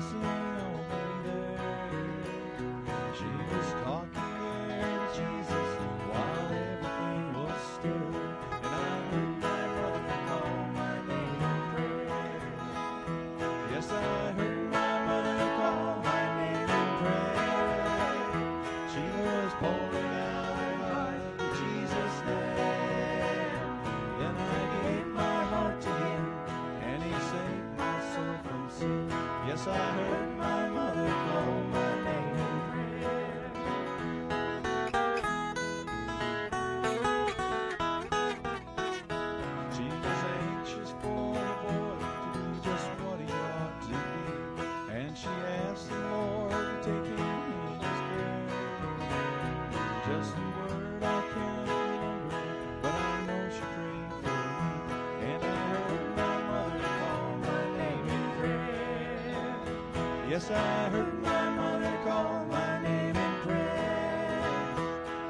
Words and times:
rejoicing 0.00 0.24
over 0.24 0.29
I 29.68 29.74
heard 29.74 30.09
Yes, 60.30 60.48
I 60.48 60.88
heard 60.90 61.20
my 61.24 61.50
mother 61.50 61.98
call 62.04 62.44
my 62.44 62.80
name 62.82 63.16
in 63.16 63.34
prayer. 63.42 64.74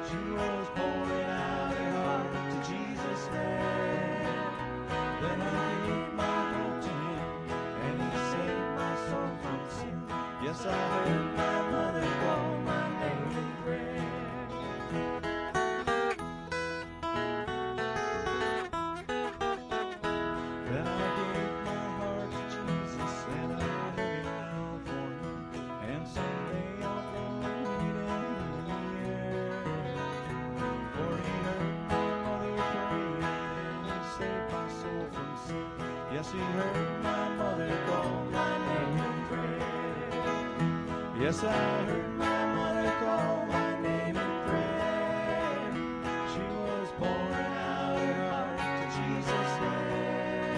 She 0.07 0.17
was 0.29 0.67
pouring 0.75 1.25
out 1.25 1.73
her 1.73 1.91
heart 1.97 2.31
to 2.51 2.57
Jesus 2.69 3.25
there. 3.31 4.45
Then 5.21 5.41
I 5.41 5.87
gave 5.87 6.13
my 6.13 6.23
heart 6.53 6.83
to 6.83 6.89
him, 6.89 7.49
and 7.81 7.95
he 7.99 8.09
saved 8.29 8.69
my 8.77 8.93
soul 9.09 9.31
from 9.41 9.59
sin. 9.71 9.97
Yes, 10.43 10.67
I 10.67 11.00
Yes, 41.31 41.43
I 41.45 41.47
heard 41.85 42.11
my 42.17 42.45
mother 42.55 42.91
call 42.99 43.45
my 43.45 43.79
name 43.79 44.17
in 44.17 44.31
prayer. 44.43 45.71
She 46.33 46.43
was 46.59 46.87
pouring 46.99 47.53
out 47.55 47.95
her 47.99 48.29
heart 48.31 48.59
to 48.59 48.85
Jesus 48.97 49.49
there. 49.61 50.51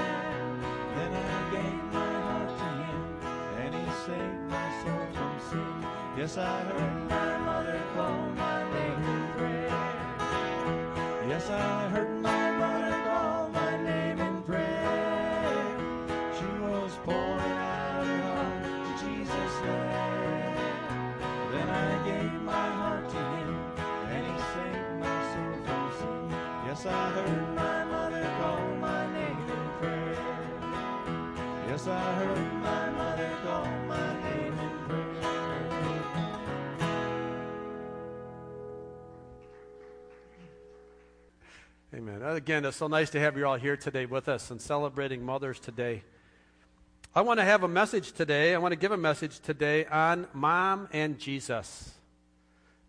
Then 0.95 1.13
I 1.13 1.37
gave 1.53 1.83
my 1.93 2.13
heart 2.25 2.49
to 2.57 2.69
him, 2.89 3.01
and 3.61 3.71
he 3.75 3.85
saved 4.03 4.43
my 4.49 4.67
soul 4.81 5.05
from 5.13 5.33
sin. 5.51 5.73
Yes, 6.17 6.33
I 6.39 6.41
heard 6.63 6.92
Again, 42.33 42.65
it's 42.65 42.77
so 42.77 42.87
nice 42.87 43.11
to 43.11 43.19
have 43.19 43.37
you 43.37 43.45
all 43.45 43.57
here 43.57 43.77
today 43.77 44.07
with 44.07 44.27
us 44.27 44.49
and 44.49 44.59
celebrating 44.59 45.23
mothers 45.23 45.59
today. 45.59 46.01
I 47.13 47.21
want 47.21 47.39
to 47.39 47.43
have 47.43 47.61
a 47.61 47.67
message 47.67 48.11
today. 48.11 48.55
I 48.55 48.57
want 48.57 48.71
to 48.71 48.75
give 48.75 48.91
a 48.91 48.97
message 48.97 49.39
today 49.39 49.85
on 49.85 50.25
mom 50.33 50.87
and 50.91 51.19
Jesus 51.19 51.91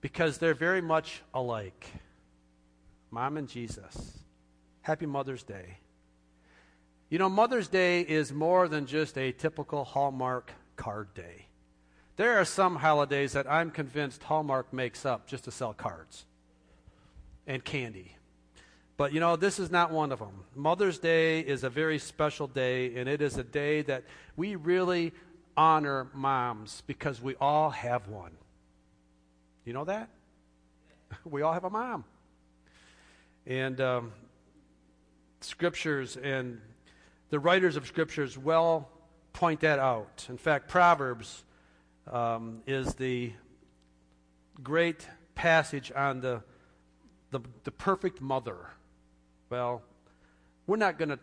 because 0.01 0.39
they're 0.39 0.55
very 0.55 0.81
much 0.81 1.21
alike. 1.35 1.87
Mom 3.11 3.37
and 3.37 3.47
Jesus. 3.47 4.19
Happy 4.81 5.05
Mother's 5.05 5.43
Day. 5.43 5.77
You 7.11 7.19
know, 7.19 7.29
Mother's 7.29 7.69
Day 7.69 8.01
is 8.01 8.33
more 8.33 8.67
than 8.67 8.87
just 8.87 9.19
a 9.19 9.31
typical 9.33 9.85
Hallmark 9.85 10.53
card 10.77 11.13
day. 11.13 11.49
There 12.17 12.39
are 12.41 12.47
some 12.47 12.77
holidays 12.77 13.33
that 13.33 13.51
I'm 13.51 13.71
convinced 13.71 14.23
Hallmark 14.23 14.73
makes 14.73 15.05
up 15.05 15.27
just 15.27 15.45
to 15.45 15.51
sell 15.51 15.75
cards 15.75 16.25
and 17.47 17.63
candy. 17.63 18.17
But 18.97 19.13
you 19.13 19.21
know, 19.21 19.37
this 19.37 19.59
is 19.59 19.71
not 19.71 19.91
one 19.91 20.13
of 20.13 20.21
them. 20.21 20.45
Mother's 20.55 20.99
Day 20.99 21.41
is 21.41 21.65
a 21.65 21.71
very 21.71 21.99
special 21.99 22.47
day, 22.47 22.97
and 22.97 23.09
it 23.09 23.21
is 23.21 23.37
a 23.37 23.43
day 23.43 23.83
that 23.83 24.05
we 24.37 24.55
really 24.55 25.13
honor 25.57 26.09
moms 26.15 26.83
because 26.87 27.21
we 27.21 27.35
all 27.37 27.71
have 27.71 28.09
one. 28.09 28.33
You 29.65 29.73
know 29.73 29.85
that? 29.85 30.09
We 31.25 31.43
all 31.43 31.53
have 31.53 31.63
a 31.65 31.71
mom. 31.71 32.05
And 33.47 33.81
um, 33.81 34.13
scriptures 35.41 36.17
and 36.17 36.61
the 37.31 37.39
writers 37.39 37.77
of 37.77 37.87
scriptures 37.87 38.37
well 38.37 38.89
point 39.33 39.61
that 39.61 39.79
out. 39.79 40.27
In 40.29 40.39
fact, 40.39 40.69
Proverbs 40.69 41.45
um, 42.11 42.63
is 42.67 42.95
the 42.95 43.33
great 44.63 45.07
passage 45.35 45.93
on 45.95 46.21
the, 46.21 46.43
the, 47.31 47.41
the 47.65 47.71
perfect 47.71 48.21
mother. 48.21 48.57
Well, 49.51 49.83
we're 50.67 50.77
not 50.77 50.99
going 50.99 51.11
to 51.11 51.19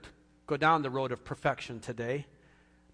go 0.48 0.58
down 0.58 0.82
the 0.82 0.90
road 0.90 1.12
of 1.12 1.24
perfection 1.24 1.80
today, 1.80 2.26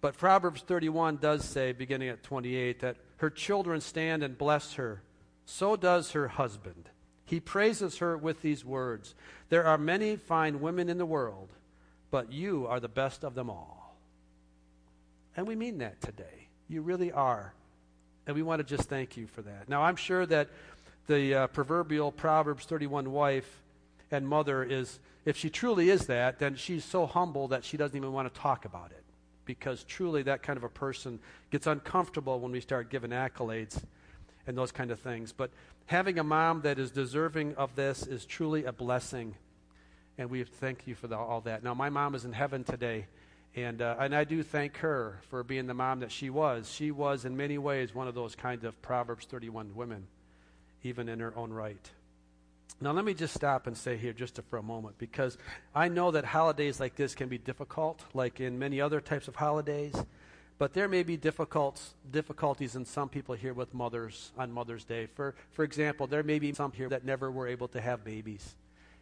but 0.00 0.16
Proverbs 0.16 0.62
31 0.62 1.16
does 1.16 1.44
say, 1.44 1.72
beginning 1.72 2.08
at 2.08 2.22
28, 2.22 2.80
that 2.80 2.96
her 3.18 3.30
children 3.30 3.80
stand 3.80 4.22
and 4.22 4.38
bless 4.38 4.74
her. 4.74 5.02
So 5.44 5.76
does 5.76 6.12
her 6.12 6.28
husband. 6.28 6.88
He 7.24 7.40
praises 7.40 7.98
her 7.98 8.16
with 8.16 8.40
these 8.42 8.64
words 8.64 9.14
There 9.50 9.66
are 9.66 9.78
many 9.78 10.16
fine 10.16 10.60
women 10.60 10.88
in 10.88 10.98
the 10.98 11.06
world, 11.06 11.50
but 12.10 12.32
you 12.32 12.66
are 12.66 12.80
the 12.80 12.88
best 12.88 13.24
of 13.24 13.34
them 13.34 13.50
all. 13.50 13.96
And 15.36 15.46
we 15.46 15.54
mean 15.54 15.78
that 15.78 16.00
today. 16.00 16.48
You 16.68 16.82
really 16.82 17.12
are. 17.12 17.54
And 18.26 18.34
we 18.34 18.42
want 18.42 18.60
to 18.60 18.64
just 18.64 18.88
thank 18.88 19.16
you 19.16 19.26
for 19.26 19.42
that. 19.42 19.68
Now, 19.68 19.82
I'm 19.82 19.96
sure 19.96 20.26
that 20.26 20.48
the 21.06 21.34
uh, 21.34 21.46
proverbial 21.48 22.12
Proverbs 22.12 22.64
31 22.66 23.10
wife 23.10 23.62
and 24.10 24.26
mother 24.28 24.62
is, 24.62 24.98
if 25.28 25.36
she 25.36 25.50
truly 25.50 25.90
is 25.90 26.06
that, 26.06 26.38
then 26.38 26.56
she's 26.56 26.82
so 26.82 27.04
humble 27.04 27.48
that 27.48 27.62
she 27.62 27.76
doesn't 27.76 27.94
even 27.94 28.14
want 28.14 28.32
to 28.32 28.40
talk 28.40 28.64
about 28.64 28.92
it. 28.92 29.04
Because 29.44 29.84
truly, 29.84 30.22
that 30.22 30.42
kind 30.42 30.56
of 30.56 30.64
a 30.64 30.70
person 30.70 31.18
gets 31.50 31.66
uncomfortable 31.66 32.40
when 32.40 32.50
we 32.50 32.60
start 32.60 32.88
giving 32.88 33.10
accolades 33.10 33.78
and 34.46 34.56
those 34.56 34.72
kind 34.72 34.90
of 34.90 34.98
things. 35.00 35.32
But 35.32 35.50
having 35.84 36.18
a 36.18 36.24
mom 36.24 36.62
that 36.62 36.78
is 36.78 36.90
deserving 36.90 37.56
of 37.56 37.76
this 37.76 38.06
is 38.06 38.24
truly 38.24 38.64
a 38.64 38.72
blessing. 38.72 39.34
And 40.16 40.30
we 40.30 40.44
thank 40.44 40.86
you 40.86 40.94
for 40.94 41.08
the, 41.08 41.18
all 41.18 41.42
that. 41.42 41.62
Now, 41.62 41.74
my 41.74 41.90
mom 41.90 42.14
is 42.14 42.24
in 42.24 42.32
heaven 42.32 42.64
today. 42.64 43.04
And, 43.54 43.82
uh, 43.82 43.96
and 44.00 44.14
I 44.14 44.24
do 44.24 44.42
thank 44.42 44.78
her 44.78 45.20
for 45.28 45.44
being 45.44 45.66
the 45.66 45.74
mom 45.74 46.00
that 46.00 46.10
she 46.10 46.30
was. 46.30 46.72
She 46.72 46.90
was, 46.90 47.26
in 47.26 47.36
many 47.36 47.58
ways, 47.58 47.94
one 47.94 48.08
of 48.08 48.14
those 48.14 48.34
kind 48.34 48.64
of 48.64 48.80
Proverbs 48.80 49.26
31 49.26 49.74
women, 49.74 50.06
even 50.84 51.06
in 51.06 51.20
her 51.20 51.36
own 51.36 51.52
right. 51.52 51.90
Now, 52.80 52.92
let 52.92 53.04
me 53.04 53.12
just 53.12 53.34
stop 53.34 53.66
and 53.66 53.76
say 53.76 53.96
here 53.96 54.12
just 54.12 54.40
for 54.48 54.56
a 54.56 54.62
moment, 54.62 54.98
because 54.98 55.36
I 55.74 55.88
know 55.88 56.12
that 56.12 56.24
holidays 56.24 56.78
like 56.78 56.94
this 56.94 57.14
can 57.14 57.28
be 57.28 57.38
difficult, 57.38 58.04
like 58.14 58.40
in 58.40 58.58
many 58.58 58.80
other 58.80 59.00
types 59.00 59.26
of 59.26 59.34
holidays. 59.34 59.94
But 60.58 60.74
there 60.74 60.88
may 60.88 61.02
be 61.02 61.16
difficult, 61.16 61.80
difficulties 62.10 62.76
in 62.76 62.84
some 62.84 63.08
people 63.08 63.34
here 63.34 63.52
with 63.52 63.74
mothers 63.74 64.32
on 64.36 64.52
Mother's 64.52 64.84
Day. 64.84 65.06
For, 65.06 65.34
for 65.52 65.64
example, 65.64 66.06
there 66.06 66.22
may 66.22 66.38
be 66.38 66.52
some 66.52 66.72
here 66.72 66.88
that 66.88 67.04
never 67.04 67.30
were 67.30 67.48
able 67.48 67.68
to 67.68 67.80
have 67.80 68.04
babies, 68.04 68.56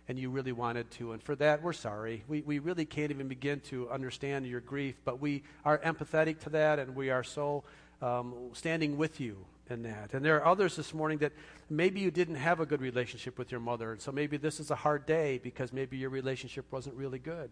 and 0.09 0.19
you 0.19 0.31
really 0.31 0.53
wanted 0.53 0.91
to. 0.93 1.13
And 1.13 1.23
for 1.23 1.35
that, 1.37 1.63
we're 1.63 1.73
sorry. 1.73 2.25
We, 2.29 2.43
we 2.43 2.59
really 2.59 2.85
can't 2.85 3.11
even 3.11 3.29
begin 3.29 3.61
to 3.69 3.91
understand 3.91 4.47
your 4.47 4.61
grief, 4.61 4.97
but 5.05 5.21
we 5.21 5.43
are 5.65 5.79
empathetic 5.79 6.41
to 6.41 6.51
that, 6.51 6.79
and 6.79 6.95
we 6.95 7.11
are 7.11 7.25
so 7.25 7.65
um, 8.01 8.35
standing 8.53 8.97
with 8.97 9.21
you 9.21 9.45
in 9.71 9.83
that. 9.83 10.15
And 10.15 10.25
there 10.25 10.37
are 10.37 10.47
others 10.47 10.77
this 10.77 10.95
morning 10.95 11.19
that 11.19 11.33
maybe 11.69 12.01
you 12.01 12.11
didn't 12.11 12.37
have 12.37 12.61
a 12.61 12.67
good 12.67 12.81
relationship 12.81 13.39
with 13.39 13.51
your 13.51 13.61
mother. 13.61 13.93
And 13.93 14.01
so 14.01 14.13
maybe 14.13 14.37
this 14.37 14.61
is 14.61 14.71
a 14.71 14.77
hard 14.77 15.07
day 15.07 15.39
because 15.43 15.73
maybe 15.73 15.97
your 15.97 16.11
relationship 16.11 16.67
wasn't 16.71 16.97
really 16.97 17.19
good 17.19 17.51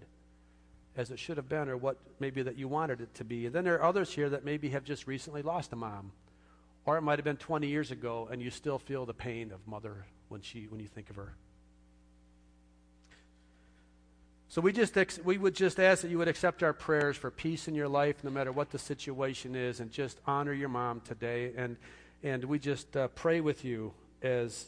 as 0.97 1.11
it 1.11 1.19
should 1.19 1.37
have 1.37 1.49
been 1.49 1.69
or 1.69 1.77
what 1.77 1.99
maybe 2.21 2.43
that 2.43 2.57
you 2.57 2.69
wanted 2.69 3.01
it 3.01 3.15
to 3.15 3.25
be. 3.25 3.47
And 3.47 3.55
then 3.55 3.65
there 3.65 3.75
are 3.75 3.85
others 3.85 4.13
here 4.13 4.31
that 4.31 4.45
maybe 4.45 4.69
have 4.71 4.85
just 4.85 5.07
recently 5.07 5.43
lost 5.43 5.73
a 5.73 5.77
mom. 5.77 6.13
Or 6.87 6.97
it 6.97 7.03
might 7.03 7.19
have 7.19 7.25
been 7.25 7.37
20 7.37 7.67
years 7.67 7.91
ago 7.91 8.29
and 8.31 8.41
you 8.43 8.51
still 8.51 8.79
feel 8.79 9.07
the 9.07 9.15
pain 9.15 9.51
of 9.53 9.67
mother 9.67 10.07
when 10.29 10.43
she 10.43 10.67
when 10.69 10.81
you 10.81 10.87
think 10.87 11.11
of 11.11 11.17
her. 11.17 11.35
So 14.49 14.61
we 14.61 14.73
just 14.73 14.97
ex- 14.97 15.19
we 15.25 15.37
would 15.37 15.55
just 15.55 15.81
ask 15.81 16.03
that 16.03 16.11
you 16.11 16.19
would 16.19 16.29
accept 16.29 16.63
our 16.63 16.73
prayers 16.73 17.17
for 17.17 17.31
peace 17.31 17.67
in 17.67 17.75
your 17.75 17.89
life 17.89 18.23
no 18.23 18.31
matter 18.31 18.53
what 18.53 18.71
the 18.71 18.79
situation 18.79 19.57
is 19.57 19.81
and 19.81 19.91
just 19.91 20.21
honor 20.27 20.53
your 20.53 20.69
mom 20.69 21.01
today 21.01 21.53
and 21.57 21.77
and 22.25 22.43
we 22.43 22.59
just 22.59 22.97
uh, 22.97 23.07
pray 23.09 23.41
with 23.43 23.65
you 23.65 23.93
as 24.23 24.67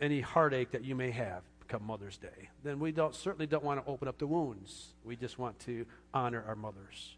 any 0.00 0.20
heartache 0.20 0.72
that 0.72 0.84
you 0.84 0.96
may 0.96 1.12
have 1.12 1.42
come 1.68 1.84
Mother's 1.84 2.18
Day. 2.18 2.50
Then 2.64 2.80
we 2.80 2.90
don't, 2.90 3.14
certainly 3.14 3.46
don't 3.46 3.62
want 3.62 3.82
to 3.82 3.90
open 3.90 4.08
up 4.08 4.18
the 4.18 4.26
wounds. 4.26 4.88
We 5.04 5.14
just 5.14 5.38
want 5.38 5.58
to 5.60 5.86
honor 6.12 6.44
our 6.46 6.56
mothers. 6.56 7.16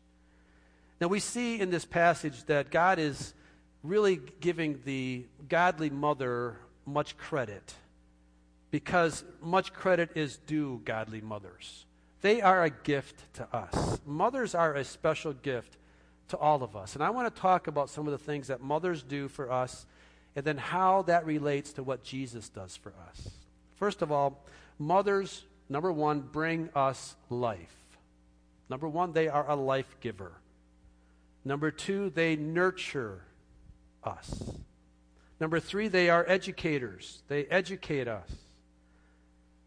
Now 1.01 1.09
we 1.09 1.21
see 1.21 1.59
in 1.59 1.71
this 1.71 1.87
passage 1.87 2.45
that 2.45 2.71
God 2.71 2.99
is 2.99 3.33
really 3.83 4.21
giving 4.41 4.81
the 4.85 5.25
godly 5.49 5.89
mother 5.89 6.59
much 6.85 7.17
credit 7.17 7.75
because 8.71 9.25
much 9.41 9.73
credit 9.73 10.11
is 10.15 10.37
due 10.37 10.83
godly 10.85 11.23
mothers. 11.23 11.87
They 12.21 12.43
are 12.43 12.63
a 12.63 12.71
gift 12.71 13.35
to 13.35 13.57
us. 13.57 14.01
Mothers 14.07 14.55
are 14.55 14.75
a 14.75 14.85
special 14.85 15.33
gift 15.33 15.79
to 16.29 16.37
all 16.37 16.63
of 16.63 16.77
us. 16.77 16.95
And 16.95 17.05
I 17.05 17.11
want 17.11 17.35
to 17.35 17.41
talk 17.41 17.67
about 17.67 17.91
some 17.91 18.07
of 18.07 18.13
the 18.13 18.19
things 18.19 18.49
that 18.49 18.61
mothers 18.61 19.03
do 19.03 19.29
for 19.29 19.51
us 19.51 19.87
and 20.35 20.45
then 20.45 20.57
how 20.57 21.03
that 21.03 21.27
relates 21.27 21.73
to 21.75 21.83
what 21.83 22.03
Jesus 22.03 22.49
does 22.49 22.77
for 22.77 22.93
us. 23.09 23.31
First 23.77 24.03
of 24.03 24.11
all, 24.11 24.45
mothers, 24.79 25.45
number 25.69 25.93
one, 25.93 26.21
bring 26.21 26.71
us 26.75 27.17
life. 27.29 27.77
Number 28.69 28.89
one, 28.89 29.13
they 29.13 29.29
are 29.29 29.49
a 29.51 29.57
life 29.57 29.97
giver. 30.01 30.33
Number 31.45 31.71
two, 31.71 32.11
they 32.11 32.37
nurture 32.37 33.23
us. 34.05 34.53
Number 35.41 35.61
three, 35.61 35.89
they 35.89 36.09
are 36.09 36.25
educators. 36.29 37.23
They 37.29 37.45
educate 37.47 38.09
us. 38.09 38.31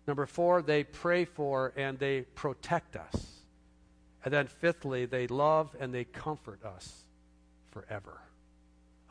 Number 0.08 0.26
four, 0.26 0.62
they 0.62 0.84
pray 0.84 1.26
for 1.26 1.74
and 1.76 2.00
they 2.00 2.22
protect 2.22 2.96
us. 2.96 3.35
And 4.26 4.34
then, 4.34 4.48
fifthly, 4.48 5.06
they 5.06 5.28
love 5.28 5.76
and 5.80 5.94
they 5.94 6.04
comfort 6.04 6.66
us 6.66 7.04
forever. 7.70 8.20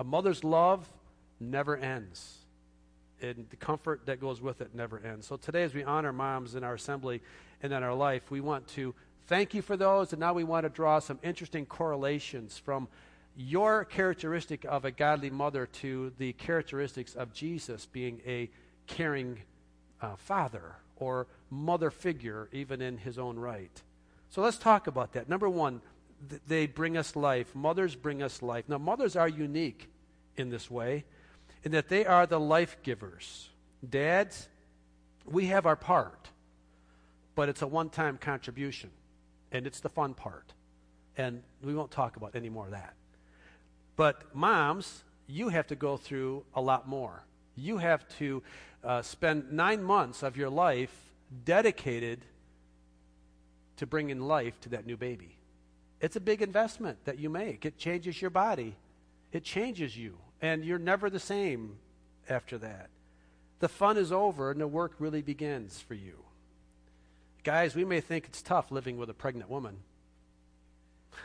A 0.00 0.04
mother's 0.04 0.42
love 0.42 0.90
never 1.38 1.76
ends, 1.76 2.38
and 3.22 3.46
the 3.48 3.56
comfort 3.56 4.06
that 4.06 4.20
goes 4.20 4.40
with 4.40 4.60
it 4.60 4.74
never 4.74 4.98
ends. 4.98 5.28
So, 5.28 5.36
today, 5.36 5.62
as 5.62 5.72
we 5.72 5.84
honor 5.84 6.12
moms 6.12 6.56
in 6.56 6.64
our 6.64 6.74
assembly 6.74 7.22
and 7.62 7.72
in 7.72 7.84
our 7.84 7.94
life, 7.94 8.32
we 8.32 8.40
want 8.40 8.66
to 8.68 8.92
thank 9.28 9.54
you 9.54 9.62
for 9.62 9.76
those, 9.76 10.12
and 10.12 10.18
now 10.18 10.32
we 10.32 10.42
want 10.42 10.64
to 10.64 10.68
draw 10.68 10.98
some 10.98 11.20
interesting 11.22 11.64
correlations 11.64 12.58
from 12.58 12.88
your 13.36 13.84
characteristic 13.84 14.64
of 14.64 14.84
a 14.84 14.90
godly 14.90 15.30
mother 15.30 15.66
to 15.66 16.12
the 16.18 16.32
characteristics 16.34 17.14
of 17.14 17.32
Jesus 17.32 17.86
being 17.86 18.20
a 18.26 18.50
caring 18.88 19.40
uh, 20.02 20.16
father 20.16 20.74
or 20.96 21.28
mother 21.50 21.92
figure, 21.92 22.48
even 22.52 22.80
in 22.82 22.98
his 22.98 23.16
own 23.16 23.38
right. 23.38 23.82
So 24.34 24.42
let's 24.42 24.58
talk 24.58 24.88
about 24.88 25.12
that. 25.12 25.28
Number 25.28 25.48
one, 25.48 25.80
th- 26.28 26.42
they 26.48 26.66
bring 26.66 26.96
us 26.96 27.14
life. 27.14 27.54
Mothers 27.54 27.94
bring 27.94 28.20
us 28.20 28.42
life. 28.42 28.64
Now, 28.66 28.78
mothers 28.78 29.14
are 29.14 29.28
unique 29.28 29.88
in 30.36 30.50
this 30.50 30.68
way, 30.68 31.04
in 31.62 31.70
that 31.70 31.88
they 31.88 32.04
are 32.04 32.26
the 32.26 32.40
life 32.40 32.76
givers. 32.82 33.48
Dads, 33.88 34.48
we 35.24 35.46
have 35.46 35.66
our 35.66 35.76
part, 35.76 36.30
but 37.36 37.48
it's 37.48 37.62
a 37.62 37.66
one 37.68 37.90
time 37.90 38.18
contribution, 38.18 38.90
and 39.52 39.68
it's 39.68 39.78
the 39.78 39.88
fun 39.88 40.14
part. 40.14 40.52
And 41.16 41.44
we 41.62 41.72
won't 41.72 41.92
talk 41.92 42.16
about 42.16 42.34
any 42.34 42.48
more 42.48 42.64
of 42.64 42.72
that. 42.72 42.94
But 43.94 44.34
moms, 44.34 45.04
you 45.28 45.50
have 45.50 45.68
to 45.68 45.76
go 45.76 45.96
through 45.96 46.44
a 46.56 46.60
lot 46.60 46.88
more. 46.88 47.22
You 47.54 47.78
have 47.78 48.04
to 48.18 48.42
uh, 48.82 49.02
spend 49.02 49.52
nine 49.52 49.84
months 49.84 50.24
of 50.24 50.36
your 50.36 50.50
life 50.50 50.92
dedicated 51.44 52.24
to 53.76 53.86
bring 53.86 54.10
in 54.10 54.26
life 54.26 54.60
to 54.60 54.68
that 54.70 54.86
new 54.86 54.96
baby. 54.96 55.36
It's 56.00 56.16
a 56.16 56.20
big 56.20 56.42
investment 56.42 57.04
that 57.04 57.18
you 57.18 57.30
make. 57.30 57.64
It 57.64 57.78
changes 57.78 58.20
your 58.20 58.30
body, 58.30 58.76
it 59.32 59.44
changes 59.44 59.96
you, 59.96 60.16
and 60.42 60.64
you're 60.64 60.78
never 60.78 61.08
the 61.08 61.20
same 61.20 61.76
after 62.28 62.58
that. 62.58 62.90
The 63.60 63.68
fun 63.68 63.96
is 63.96 64.12
over 64.12 64.50
and 64.50 64.60
the 64.60 64.68
work 64.68 64.92
really 64.98 65.22
begins 65.22 65.80
for 65.80 65.94
you. 65.94 66.18
Guys, 67.44 67.74
we 67.74 67.84
may 67.84 68.00
think 68.00 68.24
it's 68.26 68.42
tough 68.42 68.70
living 68.70 68.96
with 68.96 69.10
a 69.10 69.14
pregnant 69.14 69.50
woman. 69.50 69.76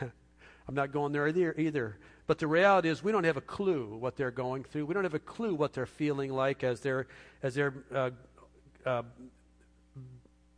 I'm 0.00 0.74
not 0.74 0.92
going 0.92 1.12
there 1.12 1.26
either, 1.26 1.54
either. 1.58 1.96
But 2.26 2.38
the 2.38 2.46
reality 2.46 2.88
is, 2.88 3.02
we 3.02 3.10
don't 3.10 3.24
have 3.24 3.36
a 3.36 3.42
clue 3.42 3.96
what 3.96 4.16
they're 4.16 4.30
going 4.30 4.62
through. 4.62 4.86
We 4.86 4.94
don't 4.94 5.02
have 5.02 5.14
a 5.14 5.18
clue 5.18 5.54
what 5.54 5.72
they're 5.72 5.86
feeling 5.86 6.32
like 6.32 6.62
as 6.62 6.80
they're 6.80 7.08
as 7.42 7.56
they're 7.56 7.74
uh, 7.92 8.10
uh, 8.86 9.02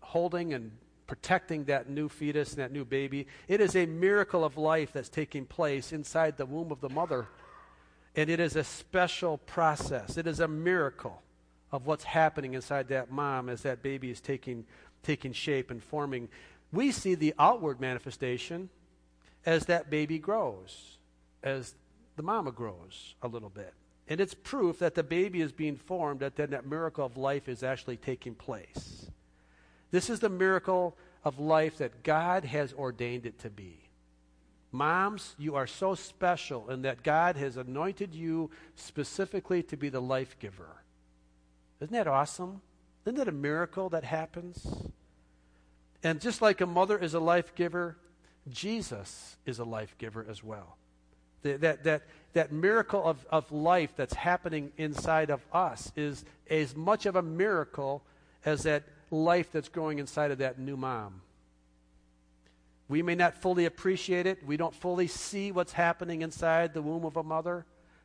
holding 0.00 0.52
and 0.52 0.70
protecting 1.12 1.64
that 1.64 1.91
new 1.91 2.09
fetus 2.09 2.55
and 2.55 2.59
that 2.61 2.73
new 2.73 2.87
baby. 2.87 3.26
It 3.47 3.61
is 3.61 3.76
a 3.76 3.85
miracle 3.85 4.47
of 4.47 4.56
life 4.56 4.94
that's 4.94 5.11
taking 5.11 5.44
place 5.44 5.93
inside 5.93 6.38
the 6.38 6.47
womb 6.47 6.73
of 6.73 6.81
the 6.81 6.88
mother. 6.88 7.26
And 8.17 8.31
it 8.31 8.41
is 8.41 8.56
a 8.56 8.64
special 8.64 9.37
process. 9.37 10.17
It 10.17 10.26
is 10.26 10.41
a 10.41 10.49
miracle 10.49 11.20
of 11.70 11.85
what's 11.85 12.05
happening 12.05 12.55
inside 12.55 12.88
that 12.88 13.11
mom 13.11 13.50
as 13.50 13.61
that 13.61 13.82
baby 13.82 14.09
is 14.09 14.23
taking, 14.23 14.64
taking 15.03 15.35
shape 15.35 15.70
and 15.70 15.85
forming. 15.85 16.31
We 16.73 16.91
see 16.91 17.14
the 17.14 17.35
outward 17.38 17.79
manifestation 17.79 18.70
as 19.44 19.67
that 19.67 19.91
baby 19.91 20.19
grows, 20.19 20.97
as 21.43 21.75
the 22.17 22.23
mama 22.23 22.53
grows 22.53 23.17
a 23.20 23.29
little 23.29 23.50
bit. 23.50 23.75
And 24.09 24.19
it's 24.19 24.32
proof 24.32 24.79
that 24.79 24.94
the 24.94 25.02
baby 25.02 25.42
is 25.42 25.52
being 25.52 25.76
formed, 25.76 26.21
that 26.21 26.37
then 26.37 26.52
that 26.52 26.64
miracle 26.64 27.04
of 27.04 27.19
life 27.19 27.50
is 27.50 27.62
actually 27.62 27.99
taking 27.99 28.35
place. 28.35 29.11
This 29.92 30.11
is 30.11 30.18
the 30.18 30.28
miracle 30.28 30.96
of 31.22 31.38
life 31.38 31.78
that 31.78 32.02
God 32.02 32.44
has 32.44 32.72
ordained 32.72 33.26
it 33.26 33.38
to 33.40 33.50
be. 33.50 33.78
Moms, 34.72 35.37
you 35.38 35.54
are 35.54 35.66
so 35.66 35.94
special 35.94 36.70
in 36.70 36.82
that 36.82 37.02
God 37.02 37.37
has 37.37 37.58
anointed 37.58 38.14
you 38.14 38.50
specifically 38.75 39.62
to 39.64 39.76
be 39.76 39.90
the 39.90 40.00
life 40.00 40.37
giver. 40.40 40.82
Isn't 41.80 41.92
that 41.92 42.08
awesome? 42.08 42.62
Isn't 43.04 43.18
that 43.18 43.28
a 43.28 43.32
miracle 43.32 43.90
that 43.90 44.02
happens? 44.02 44.66
And 46.02 46.20
just 46.20 46.40
like 46.40 46.62
a 46.62 46.66
mother 46.66 46.96
is 46.96 47.12
a 47.12 47.20
life 47.20 47.54
giver, 47.54 47.96
Jesus 48.49 49.37
is 49.44 49.58
a 49.58 49.64
life 49.64 49.94
giver 49.99 50.26
as 50.28 50.42
well. 50.42 50.78
That, 51.42 51.82
that, 51.84 52.02
that 52.32 52.52
miracle 52.52 53.04
of, 53.04 53.26
of 53.30 53.50
life 53.52 53.90
that's 53.96 54.14
happening 54.14 54.72
inside 54.78 55.28
of 55.28 55.44
us 55.52 55.92
is 55.96 56.25
as 56.49 56.75
much 56.75 57.04
of 57.04 57.16
a 57.16 57.22
miracle 57.22 58.02
as 58.44 58.62
that 58.62 58.84
life 59.12 59.52
that's 59.52 59.69
growing 59.69 59.99
inside 59.99 60.31
of 60.31 60.38
that 60.38 60.59
new 60.59 60.76
mom. 60.76 61.21
We 62.88 63.02
may 63.02 63.14
not 63.14 63.35
fully 63.35 63.64
appreciate 63.66 64.26
it. 64.26 64.45
We 64.45 64.57
don't 64.57 64.75
fully 64.75 65.07
see 65.07 65.52
what's 65.52 65.73
happening 65.73 66.23
inside 66.23 66.75
the 66.75 66.83
womb 66.83 67.04
of 67.04 67.16
a 67.16 67.23
mother, 67.23 67.64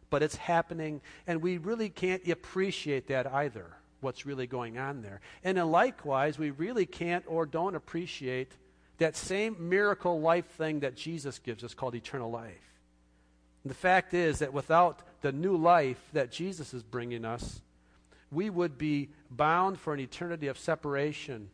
but 0.10 0.22
it's 0.22 0.36
happening, 0.36 1.02
and 1.26 1.42
we 1.42 1.58
really 1.58 1.90
can't 1.90 2.26
appreciate 2.28 3.08
that 3.08 3.28
either, 3.34 3.66
what's 4.02 4.26
really 4.26 4.48
going 4.48 4.78
on 4.78 5.02
there. 5.02 5.22
And 5.44 5.58
then 5.58 5.72
likewise, 5.72 6.38
we 6.38 6.52
really 6.52 6.86
can't 6.86 7.26
or 7.28 7.46
don't 7.46 7.76
appreciate 7.76 8.52
that 9.00 9.16
same 9.16 9.70
miracle 9.70 10.22
life 10.22 10.46
thing 10.46 10.82
that 10.82 10.96
Jesus 10.96 11.40
gives 11.40 11.64
us 11.64 11.74
called 11.74 11.96
eternal 11.96 12.32
life. 12.32 12.54
And 13.64 13.70
the 13.70 13.76
fact 13.76 14.14
is 14.14 14.40
that 14.40 14.54
without 14.54 15.02
the 15.22 15.32
new 15.32 15.58
life 15.58 16.00
that 16.14 16.32
Jesus 16.32 16.74
is 16.74 16.84
bringing 16.84 17.26
us, 17.26 17.62
we 18.32 18.50
would 18.50 18.78
be 18.78 19.10
bound 19.30 19.80
for 19.80 19.94
an 19.94 20.00
eternity 20.00 20.48
of 20.48 20.58
separation, 20.58 21.50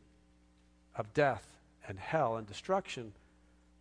of 0.96 1.14
death 1.14 1.48
and 1.88 2.00
hell 2.00 2.38
and 2.38 2.48
destruction. 2.48 3.14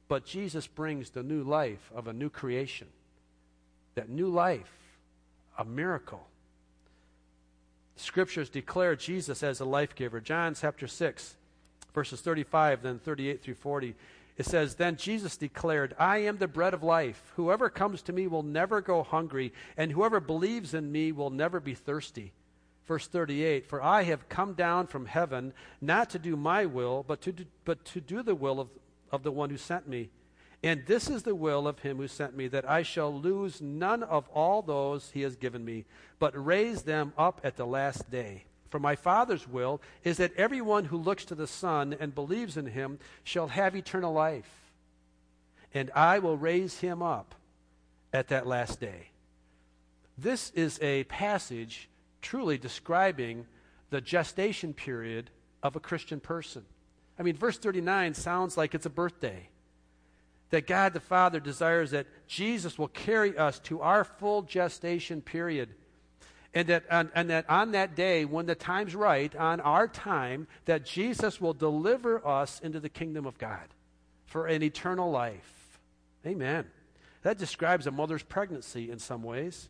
But 0.09 0.27
Jesus 0.27 0.67
brings 0.67 1.11
the 1.11 1.23
new 1.23 1.43
life 1.43 1.91
of 1.95 2.07
a 2.07 2.13
new 2.13 2.31
creation. 2.31 2.89
That 3.95 4.09
new 4.09 4.29
life, 4.29 4.73
a 5.59 5.65
miracle. 5.65 6.27
Scriptures 7.97 8.49
declare 8.49 8.97
Jesus 8.97 9.43
as 9.43 9.61
a 9.61 9.65
life 9.65 9.95
giver. 9.95 10.21
John 10.21 10.55
chapter 10.55 10.87
6, 10.87 11.37
verses 11.95 12.21
35, 12.21 12.83
then 12.83 12.99
38 12.99 13.43
through 13.43 13.55
40. 13.55 13.95
It 14.39 14.47
says, 14.47 14.75
Then 14.75 14.97
Jesus 14.97 15.37
declared, 15.37 15.95
I 15.99 16.19
am 16.19 16.39
the 16.39 16.49
bread 16.49 16.75
of 16.75 16.83
life. 16.83 17.33
Whoever 17.37 17.69
comes 17.69 18.03
to 18.03 18.13
me 18.13 18.27
will 18.27 18.43
never 18.43 18.81
go 18.81 19.03
hungry, 19.03 19.53
and 19.77 19.93
whoever 19.93 20.21
believes 20.21 20.75
in 20.75 20.91
me 20.91 21.13
will 21.13 21.31
never 21.31 21.61
be 21.61 21.75
thirsty. 21.75 22.33
Verse 22.87 23.07
38 23.07 23.67
For 23.67 23.83
I 23.83 24.03
have 24.05 24.29
come 24.29 24.55
down 24.55 24.87
from 24.87 25.07
heaven 25.07 25.53
not 25.81 26.11
to 26.11 26.19
do 26.19 26.37
my 26.37 26.67
will, 26.67 27.05
but 27.07 27.21
to 27.23 27.33
do, 27.33 27.45
but 27.65 27.85
to 27.87 28.01
do 28.01 28.23
the 28.23 28.35
will 28.35 28.61
of, 28.61 28.69
of 29.11 29.23
the 29.23 29.33
one 29.33 29.51
who 29.51 29.57
sent 29.57 29.89
me. 29.89 30.11
And 30.65 30.85
this 30.87 31.11
is 31.11 31.25
the 31.25 31.35
will 31.35 31.67
of 31.67 31.81
him 31.81 31.97
who 31.97 32.07
sent 32.07 32.37
me, 32.37 32.47
that 32.49 32.69
I 32.69 32.83
shall 32.83 33.13
lose 33.13 33.61
none 33.61 34.05
of 34.05 34.29
all 34.29 34.63
those 34.63 35.11
he 35.13 35.23
has 35.23 35.35
given 35.35 35.65
me, 35.65 35.85
but 36.21 36.33
raise 36.45 36.83
them 36.83 37.13
up 37.19 37.41
at 37.43 37.57
the 37.57 37.67
last 37.67 38.11
day. 38.11 38.45
For 38.71 38.79
my 38.79 38.95
Father's 38.95 39.47
will 39.49 39.83
is 40.05 40.17
that 40.19 40.35
everyone 40.37 40.87
who 40.87 40.97
looks 40.97 41.25
to 41.27 41.35
the 41.35 41.49
Son 41.49 41.97
and 41.99 42.15
believes 42.15 42.57
in 42.57 42.67
him 42.67 43.01
shall 43.25 43.49
have 43.49 43.75
eternal 43.75 44.13
life. 44.13 44.73
And 45.75 45.91
I 45.95 46.21
will 46.21 46.37
raise 46.37 46.79
him 46.79 47.03
up 47.03 47.35
at 48.13 48.29
that 48.29 48.47
last 48.47 48.79
day. 48.79 49.09
This 50.17 50.51
is 50.51 50.79
a 50.81 51.05
passage 51.05 51.89
truly 52.23 52.57
describing 52.57 53.47
the 53.91 54.01
gestation 54.01 54.73
period 54.73 55.31
of 55.63 55.77
a 55.77 55.81
Christian 55.81 56.21
person. 56.21 56.65
I 57.19 57.23
mean, 57.23 57.37
verse 57.37 57.59
39 57.59 58.15
sounds 58.15 58.57
like 58.57 58.75
it's 58.75 58.87
a 58.87 58.91
birthday. 58.91 59.49
That 60.51 60.67
God 60.67 60.93
the 60.93 61.01
Father 61.01 61.41
desires 61.41 61.93
that 61.93 62.07
Jesus 62.27 62.79
will 62.79 62.89
carry 62.89 63.37
us 63.37 63.59
to 63.61 63.81
our 63.81 64.05
full 64.05 64.43
gestation 64.43 65.21
period. 65.21 65.71
And 66.55 66.69
that, 66.69 66.85
and, 66.91 67.11
and 67.15 67.31
that 67.31 67.49
on 67.49 67.73
that 67.73 67.95
day, 67.97 68.25
when 68.25 68.47
the 68.47 68.55
time's 68.55 68.95
right, 68.95 69.35
on 69.37 69.61
our 69.61 69.89
time, 69.89 70.47
that 70.67 70.85
Jesus 70.85 71.41
will 71.41 71.55
deliver 71.55 72.27
us 72.27 72.61
into 72.61 72.81
the 72.81 72.91
kingdom 72.91 73.27
of 73.27 73.39
God 73.39 73.67
for 74.27 74.47
an 74.47 74.63
eternal 74.63 75.11
life. 75.11 75.81
Amen. 76.27 76.67
That 77.23 77.39
describes 77.39 77.87
a 77.87 77.91
mother's 77.91 78.23
pregnancy 78.23 78.91
in 78.91 78.99
some 78.99 79.23
ways 79.23 79.69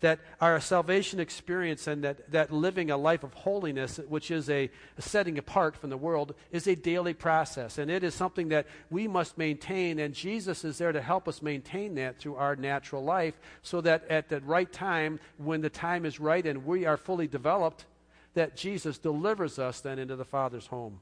that 0.00 0.20
our 0.40 0.60
salvation 0.60 1.18
experience 1.18 1.86
and 1.86 2.04
that, 2.04 2.30
that 2.30 2.52
living 2.52 2.90
a 2.90 2.96
life 2.96 3.24
of 3.24 3.34
holiness, 3.34 3.98
which 4.08 4.30
is 4.30 4.48
a, 4.48 4.70
a, 4.96 5.02
setting 5.02 5.38
apart 5.38 5.76
from 5.76 5.90
the 5.90 5.96
world, 5.96 6.34
is 6.52 6.66
a 6.66 6.76
daily 6.76 7.14
process. 7.14 7.78
And 7.78 7.90
it 7.90 8.04
is 8.04 8.14
something 8.14 8.48
that 8.48 8.66
we 8.90 9.08
must 9.08 9.36
maintain, 9.36 9.98
and 9.98 10.14
Jesus 10.14 10.64
is 10.64 10.78
there 10.78 10.92
to 10.92 11.02
help 11.02 11.26
us 11.26 11.42
maintain 11.42 11.96
that 11.96 12.18
through 12.18 12.36
our 12.36 12.54
natural 12.54 13.02
life 13.02 13.34
so 13.62 13.80
that 13.80 14.08
at 14.08 14.28
the 14.28 14.40
right 14.40 14.72
time, 14.72 15.18
when 15.36 15.60
the 15.60 15.70
time 15.70 16.04
is 16.04 16.20
right 16.20 16.46
and 16.46 16.64
we 16.64 16.86
are 16.86 16.96
fully 16.96 17.26
developed, 17.26 17.86
that 18.34 18.56
Jesus 18.56 18.98
delivers 18.98 19.58
us 19.58 19.80
then 19.80 19.98
into 19.98 20.14
the 20.14 20.24
Father's 20.24 20.66
home. 20.68 21.00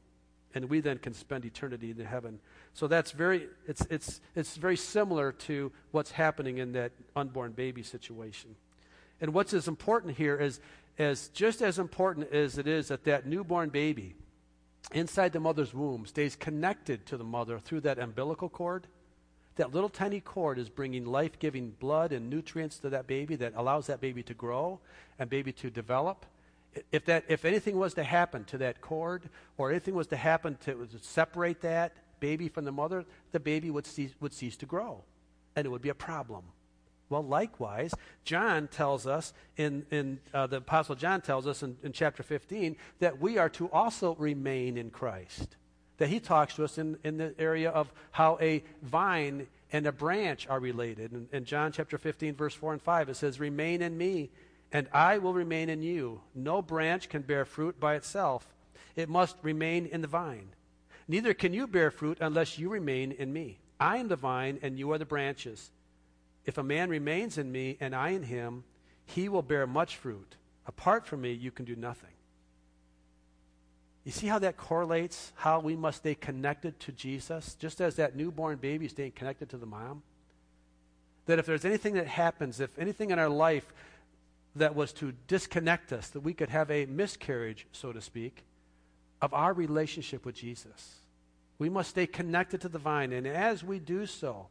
And 0.54 0.70
we 0.70 0.80
then 0.80 0.96
can 0.96 1.12
spend 1.12 1.44
eternity 1.44 1.90
in 1.90 2.02
heaven. 2.02 2.38
So 2.72 2.86
that's 2.86 3.10
very, 3.10 3.48
it's, 3.66 3.86
it's, 3.90 4.22
it's 4.34 4.56
very 4.56 4.76
similar 4.76 5.32
to 5.32 5.70
what's 5.90 6.12
happening 6.12 6.58
in 6.58 6.72
that 6.72 6.92
unborn 7.14 7.52
baby 7.52 7.82
situation. 7.82 8.56
And 9.20 9.32
what's 9.32 9.54
as 9.54 9.68
important 9.68 10.16
here 10.16 10.36
is, 10.36 10.60
is 10.98 11.28
just 11.28 11.62
as 11.62 11.78
important 11.78 12.32
as 12.32 12.58
it 12.58 12.66
is 12.66 12.88
that 12.88 13.04
that 13.04 13.26
newborn 13.26 13.70
baby 13.70 14.14
inside 14.92 15.32
the 15.32 15.40
mother's 15.40 15.74
womb 15.74 16.06
stays 16.06 16.36
connected 16.36 17.06
to 17.06 17.16
the 17.16 17.24
mother 17.24 17.58
through 17.58 17.80
that 17.80 17.98
umbilical 17.98 18.48
cord. 18.48 18.86
That 19.56 19.72
little 19.72 19.88
tiny 19.88 20.20
cord 20.20 20.58
is 20.58 20.68
bringing 20.68 21.06
life 21.06 21.38
giving 21.38 21.70
blood 21.70 22.12
and 22.12 22.28
nutrients 22.28 22.78
to 22.80 22.90
that 22.90 23.06
baby 23.06 23.36
that 23.36 23.54
allows 23.56 23.86
that 23.86 24.00
baby 24.00 24.22
to 24.24 24.34
grow 24.34 24.80
and 25.18 25.30
baby 25.30 25.52
to 25.52 25.70
develop. 25.70 26.26
If, 26.92 27.06
that, 27.06 27.24
if 27.28 27.46
anything 27.46 27.78
was 27.78 27.94
to 27.94 28.04
happen 28.04 28.44
to 28.44 28.58
that 28.58 28.82
cord 28.82 29.30
or 29.56 29.70
anything 29.70 29.94
was 29.94 30.08
to 30.08 30.16
happen 30.16 30.58
to, 30.66 30.86
to 30.86 30.98
separate 31.00 31.62
that 31.62 31.96
baby 32.20 32.48
from 32.48 32.66
the 32.66 32.72
mother, 32.72 33.06
the 33.32 33.40
baby 33.40 33.70
would 33.70 33.86
cease, 33.86 34.12
would 34.20 34.34
cease 34.34 34.58
to 34.58 34.66
grow 34.66 35.02
and 35.56 35.64
it 35.64 35.70
would 35.70 35.82
be 35.82 35.88
a 35.88 35.94
problem. 35.94 36.44
Well, 37.08 37.22
likewise, 37.22 37.94
John 38.24 38.68
tells 38.68 39.06
us, 39.06 39.32
in, 39.56 39.86
in 39.90 40.18
uh, 40.34 40.48
the 40.48 40.56
Apostle 40.56 40.96
John 40.96 41.20
tells 41.20 41.46
us 41.46 41.62
in, 41.62 41.76
in 41.82 41.92
chapter 41.92 42.22
15, 42.22 42.76
that 42.98 43.20
we 43.20 43.38
are 43.38 43.48
to 43.50 43.70
also 43.70 44.16
remain 44.16 44.76
in 44.76 44.90
Christ. 44.90 45.56
That 45.98 46.08
he 46.08 46.18
talks 46.18 46.54
to 46.56 46.64
us 46.64 46.78
in, 46.78 46.98
in 47.04 47.16
the 47.16 47.34
area 47.38 47.70
of 47.70 47.92
how 48.10 48.38
a 48.40 48.64
vine 48.82 49.46
and 49.72 49.86
a 49.86 49.92
branch 49.92 50.48
are 50.48 50.58
related. 50.58 51.12
In, 51.12 51.28
in 51.32 51.44
John 51.44 51.70
chapter 51.70 51.96
15, 51.96 52.34
verse 52.34 52.54
4 52.54 52.72
and 52.72 52.82
5, 52.82 53.08
it 53.08 53.16
says, 53.16 53.38
Remain 53.38 53.82
in 53.82 53.96
me, 53.96 54.30
and 54.72 54.88
I 54.92 55.18
will 55.18 55.32
remain 55.32 55.70
in 55.70 55.82
you. 55.82 56.20
No 56.34 56.60
branch 56.60 57.08
can 57.08 57.22
bear 57.22 57.44
fruit 57.44 57.78
by 57.78 57.94
itself, 57.94 58.46
it 58.96 59.08
must 59.08 59.36
remain 59.42 59.86
in 59.86 60.00
the 60.00 60.08
vine. 60.08 60.48
Neither 61.06 61.34
can 61.34 61.52
you 61.52 61.68
bear 61.68 61.92
fruit 61.92 62.18
unless 62.20 62.58
you 62.58 62.68
remain 62.68 63.12
in 63.12 63.32
me. 63.32 63.58
I 63.78 63.98
am 63.98 64.08
the 64.08 64.16
vine, 64.16 64.58
and 64.60 64.76
you 64.76 64.90
are 64.90 64.98
the 64.98 65.04
branches. 65.04 65.70
If 66.46 66.58
a 66.58 66.62
man 66.62 66.88
remains 66.88 67.36
in 67.36 67.50
me 67.52 67.76
and 67.80 67.94
I 67.94 68.10
in 68.10 68.22
him, 68.22 68.64
he 69.04 69.28
will 69.28 69.42
bear 69.42 69.66
much 69.66 69.96
fruit. 69.96 70.36
Apart 70.66 71.06
from 71.06 71.20
me, 71.20 71.32
you 71.32 71.50
can 71.50 71.64
do 71.64 71.76
nothing. 71.76 72.10
You 74.04 74.12
see 74.12 74.28
how 74.28 74.38
that 74.38 74.56
correlates 74.56 75.32
how 75.34 75.58
we 75.58 75.74
must 75.74 75.98
stay 75.98 76.14
connected 76.14 76.78
to 76.80 76.92
Jesus, 76.92 77.56
just 77.58 77.80
as 77.80 77.96
that 77.96 78.14
newborn 78.14 78.58
baby 78.58 78.86
staying 78.86 79.12
connected 79.12 79.48
to 79.50 79.56
the 79.56 79.66
mom? 79.66 80.02
That 81.26 81.40
if 81.40 81.46
there's 81.46 81.64
anything 81.64 81.94
that 81.94 82.06
happens, 82.06 82.60
if 82.60 82.78
anything 82.78 83.10
in 83.10 83.18
our 83.18 83.28
life 83.28 83.66
that 84.54 84.76
was 84.76 84.92
to 84.94 85.12
disconnect 85.26 85.92
us, 85.92 86.08
that 86.10 86.20
we 86.20 86.34
could 86.34 86.50
have 86.50 86.70
a 86.70 86.86
miscarriage, 86.86 87.66
so 87.72 87.92
to 87.92 88.00
speak, 88.00 88.44
of 89.20 89.34
our 89.34 89.52
relationship 89.52 90.24
with 90.24 90.36
Jesus. 90.36 91.00
We 91.58 91.68
must 91.68 91.90
stay 91.90 92.06
connected 92.06 92.60
to 92.60 92.68
the 92.68 92.78
vine. 92.78 93.12
And 93.12 93.26
as 93.26 93.64
we 93.64 93.80
do 93.80 94.06
so, 94.06 94.46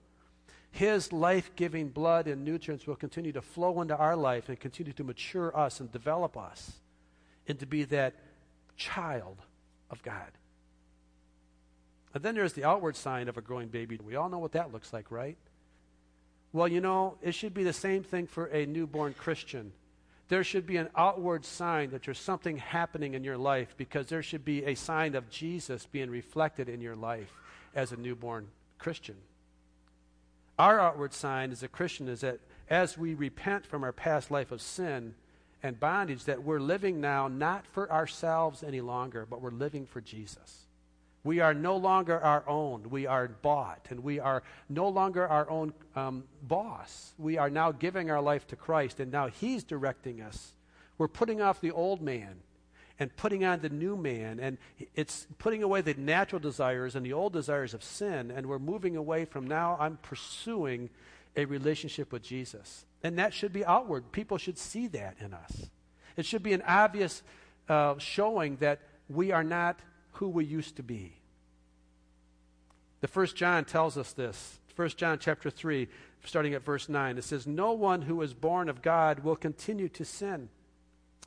his 0.75 1.13
life 1.13 1.51
giving 1.55 1.87
blood 1.87 2.27
and 2.27 2.43
nutrients 2.43 2.85
will 2.85 2.97
continue 2.97 3.31
to 3.31 3.41
flow 3.41 3.79
into 3.79 3.95
our 3.95 4.17
life 4.17 4.49
and 4.49 4.59
continue 4.59 4.91
to 4.91 5.05
mature 5.05 5.57
us 5.57 5.79
and 5.79 5.89
develop 5.89 6.35
us 6.35 6.73
and 7.47 7.57
to 7.59 7.65
be 7.65 7.85
that 7.85 8.13
child 8.75 9.37
of 9.89 10.03
God. 10.03 10.31
And 12.13 12.21
then 12.21 12.35
there's 12.35 12.51
the 12.51 12.65
outward 12.65 12.97
sign 12.97 13.29
of 13.29 13.37
a 13.37 13.41
growing 13.41 13.69
baby. 13.69 13.97
We 14.03 14.17
all 14.17 14.27
know 14.27 14.39
what 14.39 14.51
that 14.51 14.73
looks 14.73 14.91
like, 14.91 15.11
right? 15.11 15.37
Well, 16.51 16.67
you 16.67 16.81
know, 16.81 17.15
it 17.21 17.35
should 17.35 17.53
be 17.53 17.63
the 17.63 17.71
same 17.71 18.03
thing 18.03 18.27
for 18.27 18.47
a 18.47 18.65
newborn 18.65 19.13
Christian. 19.13 19.71
There 20.27 20.43
should 20.43 20.67
be 20.67 20.75
an 20.75 20.89
outward 20.93 21.45
sign 21.45 21.91
that 21.91 22.03
there's 22.03 22.19
something 22.19 22.57
happening 22.57 23.13
in 23.13 23.23
your 23.23 23.37
life 23.37 23.75
because 23.77 24.07
there 24.07 24.23
should 24.23 24.43
be 24.43 24.65
a 24.65 24.75
sign 24.75 25.15
of 25.15 25.29
Jesus 25.29 25.85
being 25.85 26.09
reflected 26.09 26.67
in 26.67 26.81
your 26.81 26.97
life 26.97 27.31
as 27.73 27.93
a 27.93 27.95
newborn 27.95 28.49
Christian. 28.77 29.15
Our 30.57 30.79
outward 30.79 31.13
sign 31.13 31.51
as 31.51 31.63
a 31.63 31.67
Christian 31.67 32.07
is 32.07 32.21
that 32.21 32.39
as 32.69 32.97
we 32.97 33.13
repent 33.13 33.65
from 33.65 33.83
our 33.83 33.91
past 33.91 34.31
life 34.31 34.51
of 34.51 34.61
sin 34.61 35.15
and 35.61 35.79
bondage, 35.79 36.23
that 36.25 36.43
we're 36.43 36.59
living 36.59 37.01
now 37.01 37.27
not 37.27 37.65
for 37.67 37.91
ourselves 37.91 38.63
any 38.63 38.81
longer, 38.81 39.25
but 39.29 39.41
we're 39.41 39.51
living 39.51 39.85
for 39.85 40.01
Jesus. 40.01 40.65
We 41.23 41.39
are 41.39 41.55
no 41.55 41.75
longer 41.75 42.19
our 42.19 42.47
own. 42.47 42.89
We 42.89 43.07
are 43.07 43.27
bought, 43.27 43.87
and 43.89 44.01
we 44.01 44.19
are 44.19 44.43
no 44.69 44.87
longer 44.87 45.27
our 45.27 45.49
own 45.49 45.73
um, 45.95 46.25
boss. 46.43 47.13
We 47.17 47.37
are 47.37 47.49
now 47.49 47.71
giving 47.71 48.11
our 48.11 48.21
life 48.21 48.45
to 48.47 48.55
Christ, 48.55 48.99
and 48.99 49.11
now 49.11 49.27
He's 49.27 49.63
directing 49.63 50.21
us. 50.21 50.53
We're 50.97 51.07
putting 51.07 51.41
off 51.41 51.59
the 51.59 51.71
old 51.71 51.99
man 52.01 52.37
and 52.99 53.15
putting 53.15 53.43
on 53.43 53.59
the 53.59 53.69
new 53.69 53.95
man. 53.95 54.39
And 54.39 54.57
it's 54.95 55.27
putting 55.37 55.63
away 55.63 55.81
the 55.81 55.93
natural 55.95 56.39
desires 56.39 56.95
and 56.95 57.05
the 57.05 57.13
old 57.13 57.33
desires 57.33 57.73
of 57.73 57.83
sin. 57.83 58.31
And 58.31 58.47
we're 58.47 58.59
moving 58.59 58.95
away 58.95 59.25
from 59.25 59.47
now, 59.47 59.77
I'm 59.79 59.97
pursuing 59.97 60.89
a 61.35 61.45
relationship 61.45 62.11
with 62.11 62.23
Jesus. 62.23 62.85
And 63.03 63.19
that 63.19 63.33
should 63.33 63.51
be 63.51 63.65
outward. 63.65 64.11
People 64.11 64.37
should 64.37 64.57
see 64.57 64.87
that 64.87 65.17
in 65.19 65.33
us. 65.33 65.69
It 66.15 66.25
should 66.25 66.43
be 66.43 66.53
an 66.53 66.63
obvious 66.65 67.21
uh, 67.67 67.97
showing 67.97 68.57
that 68.57 68.79
we 69.09 69.31
are 69.31 69.43
not 69.43 69.79
who 70.13 70.29
we 70.29 70.45
used 70.45 70.77
to 70.77 70.83
be. 70.83 71.13
The 73.01 73.07
first 73.07 73.35
John 73.35 73.65
tells 73.65 73.97
us 73.97 74.13
this. 74.13 74.59
First 74.73 74.97
John 74.97 75.19
chapter 75.19 75.49
3, 75.49 75.87
starting 76.23 76.53
at 76.53 76.63
verse 76.63 76.89
9. 76.89 77.17
It 77.17 77.23
says, 77.23 77.45
No 77.45 77.73
one 77.73 78.03
who 78.03 78.21
is 78.21 78.33
born 78.33 78.69
of 78.69 78.81
God 78.81 79.19
will 79.19 79.35
continue 79.35 79.89
to 79.89 80.05
sin 80.05 80.49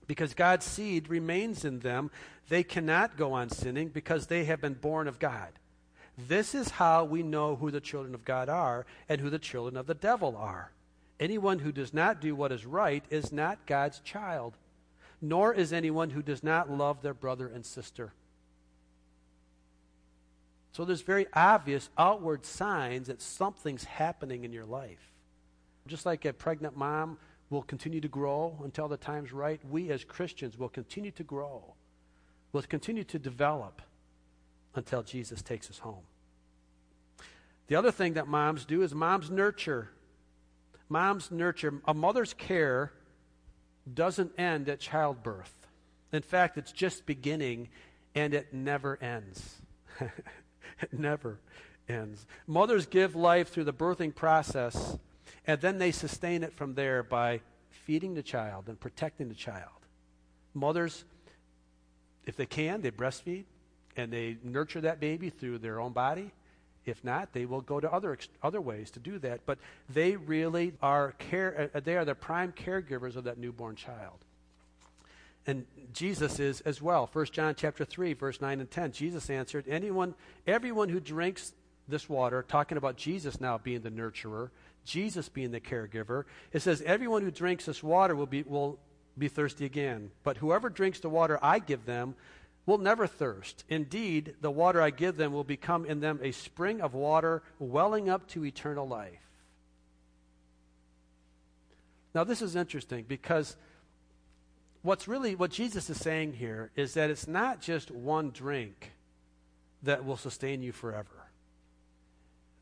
because 0.08 0.34
God's 0.34 0.66
seed 0.66 1.08
remains 1.08 1.64
in 1.64 1.78
them, 1.80 2.10
they 2.48 2.64
cannot 2.64 3.16
go 3.16 3.34
on 3.34 3.50
sinning 3.50 3.88
because 3.88 4.26
they 4.26 4.44
have 4.46 4.60
been 4.60 4.74
born 4.74 5.06
of 5.06 5.20
God. 5.20 5.50
This 6.16 6.54
is 6.54 6.70
how 6.70 7.04
we 7.04 7.22
know 7.22 7.54
who 7.54 7.70
the 7.70 7.80
children 7.80 8.14
of 8.14 8.24
God 8.24 8.48
are 8.48 8.86
and 9.08 9.20
who 9.20 9.30
the 9.30 9.38
children 9.38 9.76
of 9.76 9.86
the 9.86 9.94
devil 9.94 10.36
are. 10.36 10.72
Anyone 11.20 11.60
who 11.60 11.70
does 11.70 11.94
not 11.94 12.20
do 12.20 12.34
what 12.34 12.50
is 12.50 12.66
right 12.66 13.04
is 13.10 13.30
not 13.30 13.66
God's 13.66 14.00
child, 14.00 14.56
nor 15.20 15.52
is 15.52 15.72
anyone 15.72 16.10
who 16.10 16.22
does 16.22 16.42
not 16.42 16.70
love 16.70 17.02
their 17.02 17.14
brother 17.14 17.46
and 17.46 17.64
sister. 17.64 18.12
So 20.72 20.84
there's 20.84 21.02
very 21.02 21.26
obvious 21.34 21.90
outward 21.98 22.46
signs 22.46 23.08
that 23.08 23.20
something's 23.20 23.84
happening 23.84 24.44
in 24.44 24.52
your 24.52 24.64
life. 24.64 25.12
Just 25.86 26.06
like 26.06 26.24
a 26.24 26.32
pregnant 26.32 26.76
mom 26.76 27.18
will 27.50 27.62
continue 27.62 28.00
to 28.00 28.08
grow 28.08 28.58
until 28.64 28.88
the 28.88 28.96
time's 28.96 29.32
right. 29.32 29.60
We 29.68 29.90
as 29.90 30.04
Christians 30.04 30.58
will 30.58 30.68
continue 30.68 31.10
to 31.12 31.22
grow, 31.22 31.74
will 32.52 32.62
continue 32.62 33.04
to 33.04 33.18
develop 33.18 33.82
until 34.74 35.02
Jesus 35.02 35.42
takes 35.42 35.70
us 35.70 35.78
home. 35.78 36.04
The 37.68 37.76
other 37.76 37.90
thing 37.90 38.14
that 38.14 38.26
moms 38.26 38.64
do 38.64 38.82
is 38.82 38.94
moms 38.94 39.30
nurture. 39.30 39.90
Moms 40.88 41.30
nurture. 41.30 41.74
A 41.86 41.94
mother's 41.94 42.34
care 42.34 42.92
doesn't 43.92 44.38
end 44.38 44.68
at 44.68 44.80
childbirth. 44.80 45.52
In 46.12 46.22
fact, 46.22 46.56
it's 46.56 46.72
just 46.72 47.06
beginning 47.06 47.68
and 48.14 48.34
it 48.34 48.52
never 48.52 48.98
ends. 49.02 49.56
it 50.00 50.92
never 50.92 51.38
ends. 51.88 52.26
Mothers 52.46 52.86
give 52.86 53.14
life 53.14 53.50
through 53.50 53.64
the 53.64 53.72
birthing 53.72 54.14
process, 54.14 54.96
and 55.48 55.60
then 55.62 55.78
they 55.78 55.90
sustain 55.90 56.44
it 56.44 56.52
from 56.52 56.74
there 56.74 57.02
by 57.02 57.40
feeding 57.70 58.14
the 58.14 58.22
child 58.22 58.68
and 58.68 58.78
protecting 58.78 59.28
the 59.30 59.34
child. 59.34 59.72
Mothers, 60.52 61.04
if 62.26 62.36
they 62.36 62.44
can, 62.46 62.82
they 62.82 62.90
breastfeed 62.90 63.44
and 63.96 64.12
they 64.12 64.36
nurture 64.44 64.82
that 64.82 65.00
baby 65.00 65.30
through 65.30 65.58
their 65.58 65.80
own 65.80 65.92
body. 65.92 66.30
If 66.84 67.02
not, 67.02 67.32
they 67.32 67.46
will 67.46 67.62
go 67.62 67.80
to 67.80 67.90
other 67.90 68.18
other 68.42 68.60
ways 68.60 68.90
to 68.92 69.00
do 69.00 69.18
that. 69.20 69.40
But 69.46 69.58
they 69.88 70.16
really 70.16 70.74
are 70.82 71.12
care. 71.12 71.70
Uh, 71.74 71.80
they 71.80 71.96
are 71.96 72.04
the 72.04 72.14
prime 72.14 72.52
caregivers 72.52 73.16
of 73.16 73.24
that 73.24 73.38
newborn 73.38 73.76
child. 73.76 74.18
And 75.46 75.64
Jesus 75.94 76.38
is 76.38 76.60
as 76.62 76.82
well. 76.82 77.08
1 77.10 77.26
John 77.26 77.54
chapter 77.56 77.86
3, 77.86 78.12
verse 78.12 78.40
9 78.42 78.60
and 78.60 78.70
10. 78.70 78.92
Jesus 78.92 79.30
answered, 79.30 79.64
Anyone, 79.66 80.14
everyone 80.46 80.90
who 80.90 81.00
drinks 81.00 81.54
this 81.88 82.06
water, 82.06 82.44
talking 82.46 82.76
about 82.76 82.96
Jesus 82.96 83.40
now 83.40 83.56
being 83.56 83.80
the 83.80 83.90
nurturer, 83.90 84.50
Jesus 84.88 85.28
being 85.28 85.50
the 85.50 85.60
caregiver, 85.60 86.24
it 86.52 86.62
says, 86.62 86.82
Everyone 86.82 87.22
who 87.22 87.30
drinks 87.30 87.66
this 87.66 87.82
water 87.82 88.16
will 88.16 88.26
be, 88.26 88.42
will 88.42 88.78
be 89.16 89.28
thirsty 89.28 89.66
again. 89.66 90.10
But 90.24 90.38
whoever 90.38 90.70
drinks 90.70 91.00
the 91.00 91.10
water 91.10 91.38
I 91.42 91.58
give 91.58 91.84
them 91.84 92.14
will 92.64 92.78
never 92.78 93.06
thirst. 93.06 93.64
Indeed, 93.68 94.34
the 94.40 94.50
water 94.50 94.80
I 94.80 94.90
give 94.90 95.16
them 95.16 95.32
will 95.32 95.44
become 95.44 95.84
in 95.84 96.00
them 96.00 96.20
a 96.22 96.32
spring 96.32 96.80
of 96.80 96.94
water 96.94 97.42
welling 97.58 98.08
up 98.08 98.26
to 98.28 98.44
eternal 98.44 98.88
life. 98.88 99.20
Now, 102.14 102.24
this 102.24 102.40
is 102.40 102.56
interesting 102.56 103.04
because 103.06 103.56
what's 104.82 105.06
really 105.06 105.34
what 105.34 105.50
Jesus 105.50 105.90
is 105.90 105.98
saying 105.98 106.32
here 106.32 106.70
is 106.76 106.94
that 106.94 107.10
it's 107.10 107.28
not 107.28 107.60
just 107.60 107.90
one 107.90 108.30
drink 108.30 108.92
that 109.82 110.04
will 110.04 110.16
sustain 110.16 110.62
you 110.62 110.72
forever. 110.72 111.17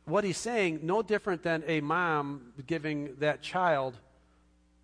What 0.06 0.22
he's 0.24 0.38
saying, 0.38 0.80
no 0.82 1.02
different 1.02 1.42
than 1.42 1.64
a 1.66 1.80
mom 1.80 2.52
giving 2.66 3.16
that 3.18 3.42
child 3.42 3.98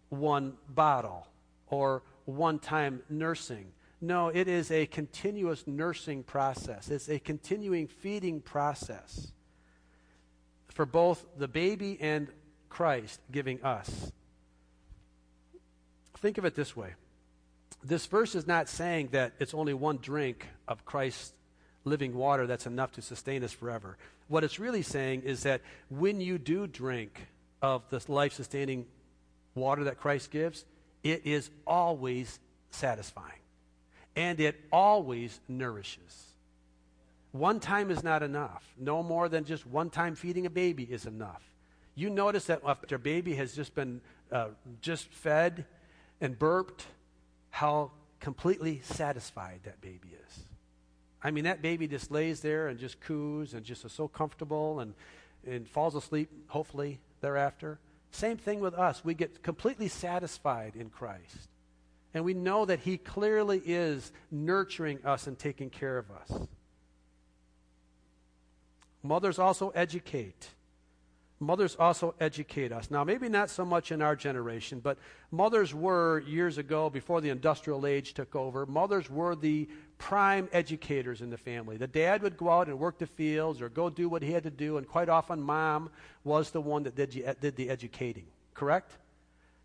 one 0.09 0.55
bottle 0.69 1.26
or 1.69 2.02
one 2.25 2.59
time 2.59 3.02
nursing. 3.09 3.73
No, 4.00 4.29
it 4.29 4.49
is 4.49 4.71
a 4.73 4.87
continuous 4.87 5.64
nursing 5.67 6.25
process. 6.25 6.91
It's 6.91 7.09
a 7.09 7.21
continuing 7.21 7.87
feeding 7.87 8.41
process 8.41 9.33
for 10.69 10.85
both 10.85 11.25
the 11.38 11.47
baby 11.47 11.99
and 12.00 12.26
Christ 12.69 13.21
giving 13.31 13.62
us. 13.62 14.11
Think 16.19 16.38
of 16.38 16.45
it 16.45 16.55
this 16.55 16.76
way 16.76 16.95
this 17.85 18.07
verse 18.07 18.35
is 18.35 18.47
not 18.47 18.69
saying 18.69 19.09
that 19.12 19.33
it's 19.38 19.55
only 19.55 19.75
one 19.75 19.99
drink 19.99 20.47
of 20.69 20.85
Christ's 20.85 21.33
living 21.85 22.15
water 22.15 22.47
that's 22.47 22.67
enough 22.67 22.93
to 22.93 23.03
sustain 23.03 23.43
us 23.45 23.53
forever. 23.53 23.97
What 24.29 24.45
it's 24.45 24.59
really 24.59 24.83
saying 24.83 25.23
is 25.23 25.43
that 25.43 25.61
when 25.91 26.21
you 26.21 26.39
do 26.39 26.67
drink 26.67 27.27
of 27.61 27.83
the 27.91 28.01
life 28.09 28.33
sustaining 28.33 28.87
water 29.55 29.85
that 29.85 30.01
Christ 30.01 30.31
gives, 30.31 30.65
it 31.03 31.23
is 31.25 31.51
always 31.67 32.39
satisfying 32.71 33.43
and 34.17 34.41
it 34.41 34.61
always 34.71 35.41
nourishes. 35.49 36.27
One 37.33 37.61
time 37.61 37.91
is 37.91 38.03
not 38.03 38.23
enough. 38.23 38.62
No 38.79 39.03
more 39.03 39.29
than 39.29 39.45
just 39.45 39.67
one 39.67 39.91
time 39.91 40.15
feeding 40.15 40.47
a 40.47 40.51
baby 40.51 40.85
is 40.85 41.07
enough. 41.07 41.43
You 41.95 42.11
notice 42.11 42.47
that 42.47 42.61
after 42.65 42.97
a 42.97 42.99
baby 42.99 43.35
has 43.35 43.55
just 43.55 43.75
been 43.75 44.01
uh, 44.31 44.49
just 44.81 45.09
fed 45.09 45.65
and 46.21 46.39
burped, 46.39 46.87
how 47.51 47.91
completely 48.21 48.81
satisfied 48.85 49.61
that 49.64 49.81
baby 49.81 50.09
is. 50.27 50.45
I 51.24 51.30
mean, 51.30 51.44
that 51.44 51.62
baby 51.62 51.87
just 51.87 52.11
lays 52.11 52.40
there 52.40 52.68
and 52.68 52.78
just 52.78 53.00
coos 53.00 53.54
and 53.54 53.64
just 53.64 53.85
is 53.85 53.92
so 53.92 54.08
comfortable 54.08 54.80
and, 54.80 54.94
and 55.46 55.68
falls 55.68 55.94
asleep, 55.94 56.30
hopefully, 56.48 57.00
thereafter. 57.20 57.78
Same 58.11 58.37
thing 58.37 58.61
with 58.61 58.74
us. 58.74 59.04
We 59.04 59.14
get 59.14 59.42
completely 59.42 59.88
satisfied 59.88 60.74
in 60.76 60.90
Christ. 60.90 61.48
And 62.12 62.24
we 62.24 62.35
know 62.35 62.64
that 62.66 62.80
He 62.80 62.98
clearly 62.98 63.62
is 63.64 64.12
nurturing 64.30 65.04
us 65.04 65.26
and 65.26 65.38
taking 65.38 65.70
care 65.70 65.96
of 65.96 66.11
us. 66.11 66.46
Mothers 69.02 69.38
also 69.38 69.70
educate. 69.70 70.48
Mothers 71.42 71.76
also 71.76 72.14
educate 72.20 72.70
us. 72.70 72.88
Now, 72.88 73.02
maybe 73.02 73.28
not 73.28 73.50
so 73.50 73.64
much 73.64 73.90
in 73.90 74.00
our 74.00 74.14
generation, 74.14 74.78
but 74.78 74.96
mothers 75.33 75.74
were 75.74 76.20
years 76.20 76.57
ago, 76.57 76.88
before 76.88 77.20
the 77.20 77.31
industrial 77.31 77.85
age 77.85 78.14
took 78.14 78.37
over, 78.37 78.64
mothers 78.64 79.11
were 79.11 79.35
the 79.35 79.68
prime 79.98 80.48
educators 80.52 81.20
in 81.20 81.31
the 81.31 81.37
family. 81.37 81.76
The 81.76 81.88
dad 81.88 82.22
would 82.22 82.37
go 82.37 82.48
out 82.48 82.68
and 82.68 82.78
work 82.78 82.98
the 82.98 83.09
fields 83.09 83.61
or 83.61 83.68
go 83.68 83.90
do 83.90 84.09
what 84.09 84.22
he 84.22 84.31
had 84.31 84.44
to 84.44 84.50
do, 84.50 84.76
and 84.76 84.87
quite 84.87 85.09
often, 85.09 85.42
mom 85.42 85.90
was 86.22 86.52
the 86.52 86.61
one 86.61 86.85
that 86.85 86.94
did, 86.94 87.11
did 87.40 87.57
the 87.57 87.70
educating. 87.70 88.26
Correct? 88.55 88.92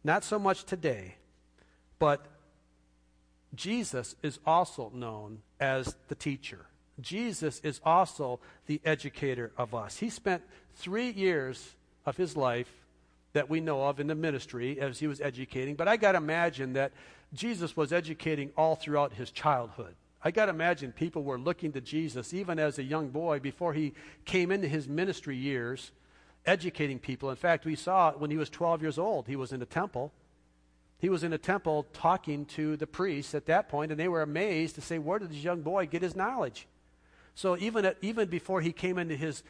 Not 0.04 0.24
so 0.24 0.40
much 0.40 0.64
today, 0.64 1.16
but 2.00 2.26
Jesus 3.54 4.16
is 4.24 4.40
also 4.48 4.92
known 4.96 5.44
as 5.60 5.96
the 6.08 6.16
teacher. 6.16 6.66
Jesus 7.00 7.60
is 7.64 7.80
also 7.86 8.40
the 8.66 8.82
educator 8.84 9.52
of 9.58 9.76
us. 9.76 9.98
He 9.98 10.10
spent 10.10 10.42
three 10.78 11.12
years 11.12 11.76
of 12.06 12.18
his 12.18 12.38
life 12.38 12.72
that 13.34 13.50
we 13.50 13.60
know 13.60 13.84
of 13.84 14.00
in 14.00 14.08
the 14.08 14.16
ministry 14.16 14.80
as 14.80 15.00
he 15.00 15.08
was 15.08 15.22
educating, 15.22 15.76
but 15.76 15.88
I 15.88 15.98
got 15.98 16.14
to 16.14 16.18
imagine 16.18 16.74
that 16.74 16.92
Jesus 17.34 17.76
was 17.76 17.92
educating 17.92 18.52
all 18.58 18.76
throughout 18.76 19.14
his 19.14 19.30
childhood. 19.32 19.96
I 20.24 20.32
got 20.32 20.46
to 20.46 20.52
imagine 20.52 20.92
people 20.92 21.24
were 21.24 21.38
looking 21.38 21.72
to 21.74 21.82
Jesus 21.82 22.34
even 22.34 22.58
as 22.58 22.80
a 22.80 22.84
young 22.84 23.10
boy 23.10 23.40
before 23.40 23.74
he 23.74 23.94
came 24.26 24.52
into 24.52 24.68
his 24.68 24.88
ministry 24.88 25.36
years, 25.36 25.92
educating 26.46 27.00
people. 27.00 27.30
In 27.30 27.36
fact, 27.36 27.66
we 27.66 27.76
saw 27.76 28.14
when 28.14 28.32
he 28.32 28.38
was 28.38 28.50
12 28.50 28.82
years 28.82 28.98
old, 28.98 29.28
he 29.28 29.36
was 29.36 29.52
in 29.52 29.60
the 29.60 29.66
temple. 29.66 30.12
He 31.00 31.10
was 31.10 31.24
in 31.24 31.32
a 31.32 31.38
temple 31.38 31.86
talking 31.94 32.46
to 32.46 32.76
the 32.76 32.88
priests 32.88 33.36
at 33.36 33.46
that 33.46 33.70
point, 33.70 33.92
and 33.92 34.00
they 34.00 34.08
were 34.08 34.24
amazed 34.24 34.76
to 34.76 34.82
say, 34.82 34.98
Where 34.98 35.20
did 35.20 35.30
this 35.30 35.44
young 35.44 35.62
boy 35.62 35.86
get 35.86 36.02
his 36.02 36.16
knowledge? 36.16 36.68
So 37.36 37.56
even, 37.58 37.86
at, 37.86 37.98
even 38.02 38.30
before 38.30 38.62
he 38.62 38.72
came 38.72 38.98
into 38.98 39.16
his 39.16 39.44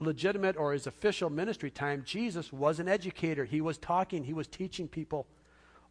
legitimate 0.00 0.56
or 0.56 0.72
his 0.72 0.86
official 0.86 1.30
ministry 1.30 1.70
time, 1.70 2.02
Jesus 2.04 2.52
was 2.52 2.80
an 2.80 2.88
educator. 2.88 3.44
He 3.44 3.60
was 3.60 3.78
talking, 3.78 4.24
he 4.24 4.32
was 4.32 4.46
teaching 4.46 4.88
people 4.88 5.26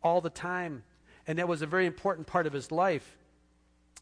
all 0.04 0.21
the 0.21 0.30
time. 0.30 0.84
And 1.28 1.39
that 1.39 1.48
was 1.48 1.62
a 1.62 1.67
very 1.67 1.86
important 1.86 2.28
part 2.28 2.48
of 2.48 2.54
his 2.54 2.71
life. 2.71 3.17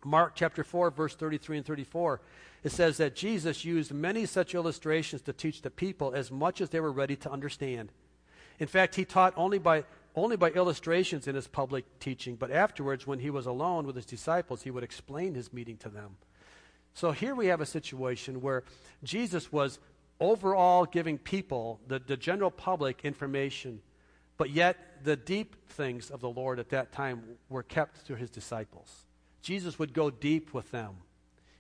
Mark 0.06 0.34
chapter 0.36 0.63
4, 0.63 0.91
verse 0.91 1.15
33 1.15 1.58
and 1.58 1.65
34, 1.65 2.22
it 2.63 2.72
says 2.72 2.98
that 2.98 3.15
Jesus 3.15 3.63
used 3.63 3.93
many 3.93 4.26
such 4.26 4.54
illustrations 4.54 5.22
to 5.24 5.34
teach 5.34 5.62
the 5.62 5.69
people 5.69 6.13
as 6.13 6.32
much 6.32 6.60
as 6.60 6.69
they 6.69 6.80
were 6.80 6.91
ready 6.91 7.15
to 7.17 7.32
understand. 7.32 7.91
In 8.60 8.67
fact, 8.67 8.96
he 8.96 9.06
taught 9.06 9.34
only 9.38 9.60
by, 9.60 9.86
only 10.15 10.36
by 10.36 10.50
illustrations 10.52 11.28
in 11.28 11.36
his 11.36 11.48
public 11.48 11.86
teaching, 12.00 12.36
but 12.36 12.52
afterwards, 12.52 13.08
when 13.08 13.19
he 13.19 13.30
was 13.30 13.46
alone 13.46 13.88
with 13.88 13.96
his 13.96 14.06
disciples, 14.06 14.63
he 14.63 14.72
would 14.72 14.84
explain 14.84 15.36
his 15.36 15.54
meeting 15.54 15.78
to 15.78 15.89
them. 15.89 16.17
So 16.93 17.12
here 17.12 17.36
we 17.36 17.47
have 17.47 17.62
a 17.62 17.65
situation 17.65 18.41
where 18.41 18.63
Jesus 19.03 19.51
was 19.51 19.79
overall 20.19 20.86
giving 20.86 21.17
people, 21.17 21.79
the, 21.88 21.99
the 21.99 22.17
general 22.17 22.51
public, 22.51 23.01
information, 23.03 23.82
but 24.38 24.51
yet 24.51 24.77
the 25.03 25.15
deep 25.15 25.69
things 25.69 26.10
of 26.10 26.21
the 26.21 26.29
Lord 26.29 26.60
at 26.60 26.69
that 26.69 26.91
time 26.91 27.23
were 27.49 27.63
kept 27.63 28.06
to 28.08 28.15
his 28.15 28.29
disciples. 28.29 29.06
Jesus 29.41 29.77
would 29.77 29.93
go 29.93 30.10
deep 30.10 30.53
with 30.53 30.71
them. 30.71 30.95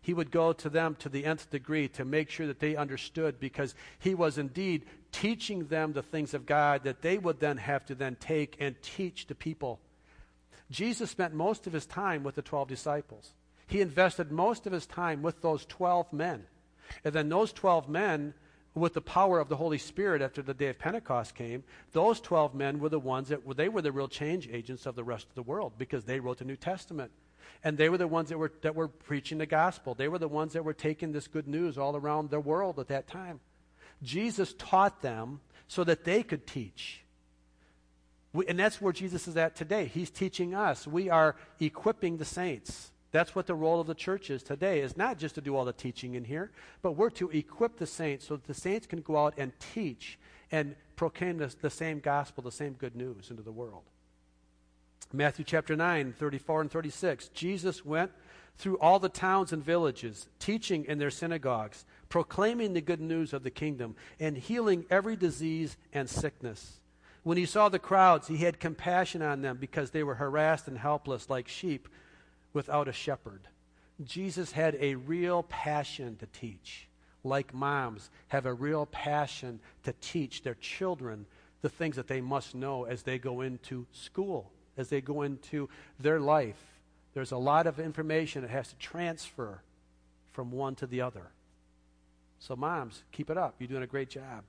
He 0.01 0.13
would 0.13 0.31
go 0.31 0.53
to 0.53 0.69
them 0.69 0.95
to 0.99 1.09
the 1.09 1.25
nth 1.25 1.49
degree 1.49 1.87
to 1.89 2.03
make 2.03 2.29
sure 2.29 2.47
that 2.47 2.59
they 2.59 2.75
understood 2.75 3.39
because 3.39 3.73
he 3.99 4.13
was 4.13 4.37
indeed 4.37 4.85
teaching 5.11 5.67
them 5.67 5.93
the 5.93 6.03
things 6.03 6.33
of 6.33 6.45
God 6.45 6.83
that 6.83 7.01
they 7.01 7.17
would 7.17 7.39
then 7.39 7.57
have 7.57 7.85
to 7.85 7.95
then 7.95 8.17
take 8.19 8.57
and 8.59 8.75
teach 8.81 9.27
to 9.27 9.35
people. 9.35 9.79
Jesus 10.69 11.09
spent 11.09 11.33
most 11.33 11.67
of 11.67 11.73
his 11.73 11.85
time 11.85 12.23
with 12.23 12.35
the 12.35 12.41
12 12.41 12.67
disciples. 12.67 13.33
He 13.73 13.81
invested 13.81 14.31
most 14.31 14.67
of 14.67 14.71
his 14.71 14.85
time 14.85 15.23
with 15.23 15.41
those 15.41 15.65
12 15.65 16.13
men. 16.13 16.43
And 17.03 17.11
then 17.11 17.27
those 17.27 17.51
12 17.51 17.89
men, 17.89 18.35
with 18.75 18.93
the 18.93 19.01
power 19.01 19.39
of 19.39 19.49
the 19.49 19.55
Holy 19.55 19.79
Spirit 19.79 20.21
after 20.21 20.43
the 20.43 20.53
day 20.53 20.67
of 20.67 20.77
Pentecost 20.77 21.33
came, 21.33 21.63
those 21.91 22.21
12 22.21 22.53
men 22.53 22.79
were 22.79 22.89
the 22.89 22.99
ones 22.99 23.29
that 23.29 23.41
they 23.57 23.69
were 23.69 23.81
the 23.81 23.91
real 23.91 24.07
change 24.07 24.47
agents 24.47 24.85
of 24.85 24.93
the 24.93 25.03
rest 25.03 25.27
of 25.27 25.33
the 25.33 25.41
world 25.41 25.73
because 25.79 26.03
they 26.03 26.19
wrote 26.19 26.37
the 26.37 26.45
New 26.45 26.55
Testament. 26.55 27.09
And 27.63 27.75
they 27.75 27.89
were 27.89 27.97
the 27.97 28.07
ones 28.07 28.29
that 28.29 28.37
were, 28.37 28.51
that 28.61 28.75
were 28.75 28.89
preaching 28.89 29.39
the 29.39 29.47
gospel. 29.47 29.95
They 29.95 30.07
were 30.07 30.19
the 30.19 30.27
ones 30.27 30.53
that 30.53 30.63
were 30.63 30.75
taking 30.75 31.11
this 31.11 31.27
good 31.27 31.47
news 31.47 31.75
all 31.75 31.95
around 31.95 32.29
the 32.29 32.39
world 32.39 32.77
at 32.77 32.89
that 32.89 33.07
time. 33.07 33.39
Jesus 34.03 34.53
taught 34.53 35.01
them 35.01 35.41
so 35.67 35.83
that 35.83 36.03
they 36.03 36.21
could 36.21 36.45
teach. 36.45 37.01
We, 38.33 38.45
and 38.45 38.59
that's 38.59 38.79
where 38.79 38.93
Jesus 38.93 39.27
is 39.27 39.35
at 39.35 39.55
today. 39.55 39.85
He's 39.85 40.11
teaching 40.11 40.53
us. 40.53 40.85
We 40.85 41.09
are 41.09 41.35
equipping 41.59 42.17
the 42.17 42.25
saints. 42.25 42.91
That's 43.13 43.35
what 43.35 43.45
the 43.45 43.53
role 43.53 43.79
of 43.79 43.85
the 43.85 43.93
church 43.93 44.31
is 44.31 44.41
today, 44.41 44.81
is 44.81 44.97
not 44.97 45.19
just 45.19 45.35
to 45.35 45.41
do 45.41 45.55
all 45.55 45.65
the 45.65 45.71
teaching 45.71 46.15
in 46.15 46.25
here, 46.25 46.49
but 46.81 46.93
we're 46.93 47.11
to 47.11 47.29
equip 47.29 47.77
the 47.77 47.85
saints 47.85 48.27
so 48.27 48.35
that 48.35 48.47
the 48.47 48.55
saints 48.55 48.87
can 48.87 49.01
go 49.01 49.17
out 49.17 49.35
and 49.37 49.53
teach 49.73 50.17
and 50.51 50.75
proclaim 50.95 51.37
the, 51.37 51.53
the 51.61 51.69
same 51.69 51.99
gospel, 51.99 52.43
the 52.43 52.51
same 52.51 52.73
good 52.73 52.95
news 52.95 53.29
into 53.29 53.43
the 53.43 53.51
world. 53.51 53.83
Matthew 55.13 55.45
chapter 55.45 55.75
9, 55.75 56.15
34 56.17 56.61
and 56.61 56.71
36. 56.71 57.27
Jesus 57.29 57.85
went 57.85 58.11
through 58.57 58.79
all 58.79 58.97
the 58.97 59.09
towns 59.09 59.53
and 59.53 59.63
villages, 59.63 60.27
teaching 60.39 60.83
in 60.85 60.97
their 60.97 61.11
synagogues, 61.11 61.85
proclaiming 62.09 62.73
the 62.73 62.81
good 62.81 63.01
news 63.01 63.31
of 63.31 63.43
the 63.43 63.51
kingdom 63.51 63.95
and 64.19 64.35
healing 64.37 64.85
every 64.89 65.15
disease 65.15 65.77
and 65.93 66.09
sickness. 66.09 66.79
When 67.21 67.37
he 67.37 67.45
saw 67.45 67.69
the 67.69 67.77
crowds, 67.77 68.27
he 68.27 68.37
had 68.37 68.59
compassion 68.59 69.21
on 69.21 69.43
them 69.43 69.57
because 69.59 69.91
they 69.91 70.03
were 70.03 70.15
harassed 70.15 70.67
and 70.67 70.79
helpless 70.79 71.29
like 71.29 71.47
sheep 71.47 71.87
without 72.53 72.87
a 72.87 72.93
shepherd. 72.93 73.41
Jesus 74.03 74.51
had 74.51 74.77
a 74.79 74.95
real 74.95 75.43
passion 75.43 76.15
to 76.17 76.25
teach, 76.27 76.87
like 77.23 77.53
moms 77.53 78.09
have 78.29 78.45
a 78.45 78.53
real 78.53 78.85
passion 78.85 79.59
to 79.83 79.93
teach 80.01 80.43
their 80.43 80.55
children 80.55 81.25
the 81.61 81.69
things 81.69 81.95
that 81.95 82.07
they 82.07 82.21
must 82.21 82.55
know 82.55 82.83
as 82.83 83.03
they 83.03 83.17
go 83.17 83.41
into 83.41 83.85
school, 83.91 84.51
as 84.77 84.89
they 84.89 85.01
go 85.01 85.21
into 85.21 85.69
their 85.99 86.19
life. 86.19 86.61
There's 87.13 87.31
a 87.31 87.37
lot 87.37 87.67
of 87.67 87.79
information 87.79 88.41
that 88.41 88.51
has 88.51 88.69
to 88.69 88.75
transfer 88.77 89.61
from 90.31 90.51
one 90.51 90.75
to 90.75 90.87
the 90.87 91.01
other. 91.01 91.31
So, 92.39 92.55
moms, 92.55 93.03
keep 93.11 93.29
it 93.29 93.37
up. 93.37 93.55
You're 93.59 93.69
doing 93.69 93.83
a 93.83 93.87
great 93.87 94.09
job. 94.09 94.43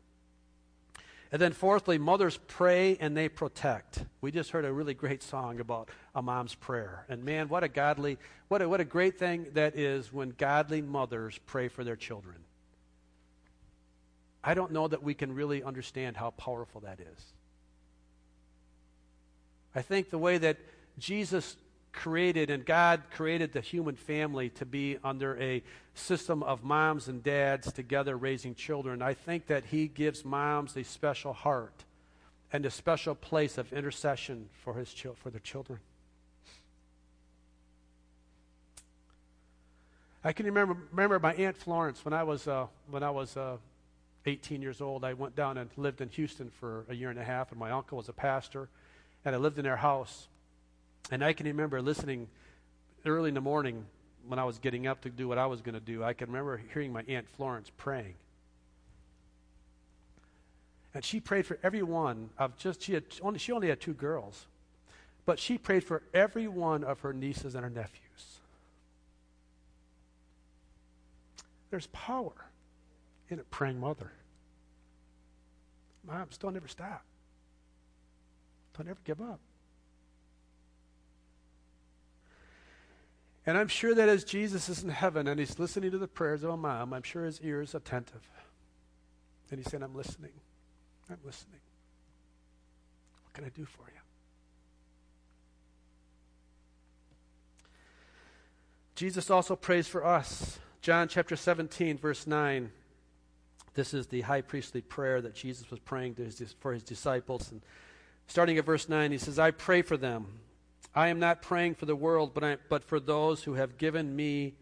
And 1.34 1.42
then, 1.42 1.52
fourthly, 1.52 1.98
mothers 1.98 2.38
pray 2.46 2.96
and 3.00 3.16
they 3.16 3.28
protect. 3.28 4.04
We 4.20 4.30
just 4.30 4.52
heard 4.52 4.64
a 4.64 4.72
really 4.72 4.94
great 4.94 5.20
song 5.20 5.58
about 5.58 5.88
a 6.14 6.22
mom's 6.22 6.54
prayer. 6.54 7.04
And 7.08 7.24
man, 7.24 7.48
what 7.48 7.64
a 7.64 7.68
godly, 7.68 8.18
what 8.46 8.62
a, 8.62 8.68
what 8.68 8.80
a 8.80 8.84
great 8.84 9.18
thing 9.18 9.48
that 9.54 9.76
is 9.76 10.12
when 10.12 10.30
godly 10.38 10.80
mothers 10.80 11.36
pray 11.44 11.66
for 11.66 11.82
their 11.82 11.96
children. 11.96 12.36
I 14.44 14.54
don't 14.54 14.70
know 14.70 14.86
that 14.86 15.02
we 15.02 15.12
can 15.12 15.34
really 15.34 15.64
understand 15.64 16.16
how 16.16 16.30
powerful 16.30 16.82
that 16.82 17.00
is. 17.00 17.24
I 19.74 19.82
think 19.82 20.10
the 20.10 20.18
way 20.18 20.38
that 20.38 20.58
Jesus 21.00 21.56
created 21.94 22.50
and 22.50 22.64
God 22.64 23.02
created 23.12 23.52
the 23.52 23.60
human 23.60 23.96
family 23.96 24.50
to 24.50 24.66
be 24.66 24.98
under 25.02 25.40
a 25.40 25.62
system 25.94 26.42
of 26.42 26.64
moms 26.64 27.08
and 27.08 27.22
dads 27.22 27.72
together 27.72 28.16
raising 28.16 28.54
children, 28.54 29.00
I 29.00 29.14
think 29.14 29.46
that 29.46 29.64
He 29.66 29.88
gives 29.88 30.24
moms 30.24 30.76
a 30.76 30.84
special 30.84 31.32
heart 31.32 31.84
and 32.52 32.66
a 32.66 32.70
special 32.70 33.14
place 33.14 33.58
of 33.58 33.72
intercession 33.72 34.48
for, 34.62 34.74
his 34.74 34.92
for 34.92 35.30
their 35.30 35.40
children. 35.40 35.80
I 40.22 40.32
can 40.32 40.46
remember, 40.46 40.76
remember 40.90 41.18
my 41.18 41.34
Aunt 41.34 41.56
Florence 41.56 42.04
when 42.04 42.14
I 42.14 42.22
was, 42.22 42.48
uh, 42.48 42.66
when 42.90 43.02
I 43.02 43.10
was 43.10 43.36
uh, 43.36 43.56
18 44.26 44.62
years 44.62 44.80
old. 44.80 45.04
I 45.04 45.12
went 45.12 45.36
down 45.36 45.58
and 45.58 45.68
lived 45.76 46.00
in 46.00 46.08
Houston 46.10 46.50
for 46.50 46.86
a 46.88 46.94
year 46.94 47.10
and 47.10 47.18
a 47.18 47.24
half, 47.24 47.50
and 47.50 47.58
my 47.58 47.70
uncle 47.70 47.98
was 47.98 48.08
a 48.08 48.12
pastor, 48.12 48.68
and 49.24 49.34
I 49.34 49.38
lived 49.38 49.58
in 49.58 49.64
their 49.64 49.76
house. 49.76 50.28
And 51.10 51.22
I 51.24 51.32
can 51.32 51.46
remember 51.46 51.80
listening 51.82 52.28
early 53.04 53.28
in 53.28 53.34
the 53.34 53.40
morning 53.40 53.84
when 54.26 54.38
I 54.38 54.44
was 54.44 54.58
getting 54.58 54.86
up 54.86 55.02
to 55.02 55.10
do 55.10 55.28
what 55.28 55.38
I 55.38 55.46
was 55.46 55.60
going 55.60 55.74
to 55.74 55.80
do. 55.80 56.02
I 56.02 56.14
can 56.14 56.28
remember 56.28 56.60
hearing 56.72 56.92
my 56.92 57.04
Aunt 57.08 57.28
Florence 57.28 57.70
praying. 57.76 58.14
And 60.94 61.04
she 61.04 61.20
prayed 61.20 61.44
for 61.44 61.58
every 61.62 61.82
one 61.82 62.30
of 62.38 62.56
just, 62.56 62.82
she, 62.82 62.94
had 62.94 63.04
only, 63.20 63.38
she 63.38 63.52
only 63.52 63.68
had 63.68 63.80
two 63.80 63.94
girls, 63.94 64.46
but 65.26 65.38
she 65.38 65.58
prayed 65.58 65.84
for 65.84 66.02
every 66.14 66.46
one 66.46 66.84
of 66.84 67.00
her 67.00 67.12
nieces 67.12 67.54
and 67.54 67.64
her 67.64 67.70
nephews. 67.70 68.38
There's 71.70 71.88
power 71.88 72.32
in 73.28 73.40
a 73.40 73.42
praying 73.44 73.80
mother. 73.80 74.12
Moms, 76.06 76.38
don't 76.38 76.54
ever 76.54 76.68
stop. 76.68 77.02
Don't 78.76 78.88
ever 78.88 79.00
give 79.04 79.20
up. 79.20 79.40
And 83.46 83.58
I'm 83.58 83.68
sure 83.68 83.94
that 83.94 84.08
as 84.08 84.24
Jesus 84.24 84.68
is 84.68 84.82
in 84.82 84.88
heaven 84.88 85.28
and 85.28 85.38
he's 85.38 85.58
listening 85.58 85.90
to 85.90 85.98
the 85.98 86.08
prayers 86.08 86.42
of 86.42 86.50
a 86.50 86.56
mom, 86.56 86.94
I'm 86.94 87.02
sure 87.02 87.24
his 87.24 87.40
ear 87.42 87.60
is 87.60 87.74
attentive. 87.74 88.26
And 89.50 89.60
he's 89.60 89.70
saying, 89.70 89.82
I'm 89.82 89.94
listening. 89.94 90.32
I'm 91.10 91.18
listening. 91.24 91.60
What 93.24 93.34
can 93.34 93.44
I 93.44 93.50
do 93.50 93.66
for 93.66 93.82
you? 93.82 94.00
Jesus 98.94 99.28
also 99.28 99.56
prays 99.56 99.88
for 99.88 100.06
us. 100.06 100.58
John 100.80 101.08
chapter 101.08 101.36
17, 101.36 101.98
verse 101.98 102.26
9. 102.26 102.70
This 103.74 103.92
is 103.92 104.06
the 104.06 104.22
high 104.22 104.40
priestly 104.40 104.80
prayer 104.80 105.20
that 105.20 105.34
Jesus 105.34 105.70
was 105.70 105.80
praying 105.80 106.14
his, 106.14 106.54
for 106.60 106.72
his 106.72 106.82
disciples. 106.82 107.50
And 107.50 107.60
starting 108.26 108.56
at 108.56 108.64
verse 108.64 108.88
9, 108.88 109.10
he 109.10 109.18
says, 109.18 109.38
I 109.38 109.50
pray 109.50 109.82
for 109.82 109.96
them 109.96 110.26
I 110.94 111.08
am 111.08 111.18
not 111.18 111.42
praying 111.42 111.74
for 111.74 111.86
the 111.86 111.96
world, 111.96 112.32
but, 112.34 112.44
I, 112.44 112.56
but 112.68 112.84
for 112.84 113.00
those 113.00 113.42
who 113.42 113.54
have 113.54 113.78
given 113.78 114.14
me, 114.14 114.54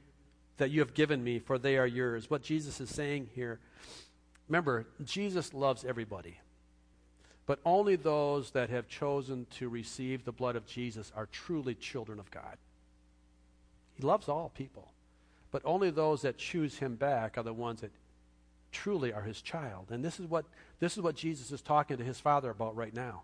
that 0.56 0.70
you 0.70 0.80
have 0.80 0.94
given 0.94 1.22
me, 1.22 1.38
for 1.38 1.58
they 1.58 1.76
are 1.76 1.86
yours. 1.86 2.30
What 2.30 2.42
Jesus 2.42 2.80
is 2.80 2.88
saying 2.88 3.28
here, 3.34 3.60
remember, 4.48 4.86
Jesus 5.04 5.52
loves 5.52 5.84
everybody, 5.84 6.38
but 7.44 7.58
only 7.64 7.96
those 7.96 8.52
that 8.52 8.70
have 8.70 8.88
chosen 8.88 9.46
to 9.58 9.68
receive 9.68 10.24
the 10.24 10.32
blood 10.32 10.56
of 10.56 10.66
Jesus 10.66 11.12
are 11.14 11.26
truly 11.26 11.74
children 11.74 12.18
of 12.18 12.30
God. 12.30 12.56
He 13.94 14.02
loves 14.02 14.28
all 14.28 14.50
people, 14.54 14.92
but 15.50 15.62
only 15.64 15.90
those 15.90 16.22
that 16.22 16.38
choose 16.38 16.78
him 16.78 16.94
back 16.94 17.36
are 17.36 17.42
the 17.42 17.52
ones 17.52 17.82
that 17.82 17.90
truly 18.70 19.12
are 19.12 19.22
his 19.22 19.42
child. 19.42 19.88
And 19.90 20.02
this 20.02 20.18
is 20.18 20.26
what, 20.26 20.46
this 20.80 20.96
is 20.96 21.02
what 21.02 21.14
Jesus 21.14 21.52
is 21.52 21.60
talking 21.60 21.98
to 21.98 22.04
his 22.04 22.18
Father 22.18 22.50
about 22.50 22.74
right 22.74 22.94
now. 22.94 23.22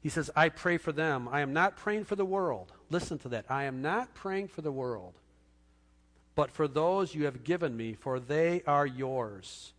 He 0.00 0.08
says, 0.08 0.30
I 0.36 0.48
pray 0.48 0.78
for 0.78 0.92
them. 0.92 1.28
I 1.30 1.40
am 1.40 1.52
not 1.52 1.76
praying 1.76 2.04
for 2.04 2.16
the 2.16 2.24
world. 2.24 2.72
Listen 2.90 3.18
to 3.18 3.28
that. 3.30 3.46
I 3.48 3.64
am 3.64 3.82
not 3.82 4.14
praying 4.14 4.48
for 4.48 4.62
the 4.62 4.72
world, 4.72 5.14
but 6.34 6.50
for 6.50 6.68
those 6.68 7.14
you 7.14 7.24
have 7.24 7.44
given 7.44 7.76
me, 7.76 7.94
for 7.94 8.20
they 8.20 8.62
are 8.66 8.86
yours. 8.86 9.72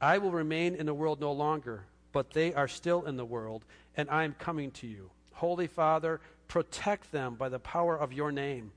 I 0.00 0.18
will 0.18 0.30
remain 0.30 0.74
in 0.74 0.86
the 0.86 0.94
world 0.94 1.20
no 1.20 1.32
longer, 1.32 1.84
but 2.12 2.30
they 2.30 2.54
are 2.54 2.68
still 2.68 3.04
in 3.04 3.16
the 3.16 3.24
world, 3.24 3.64
and 3.96 4.08
I 4.10 4.24
am 4.24 4.34
coming 4.38 4.70
to 4.72 4.86
you. 4.86 5.10
Holy 5.32 5.66
Father, 5.66 6.20
protect 6.48 7.10
them 7.12 7.34
by 7.34 7.48
the 7.48 7.58
power 7.58 7.96
of 7.96 8.12
your 8.12 8.30
name, 8.30 8.70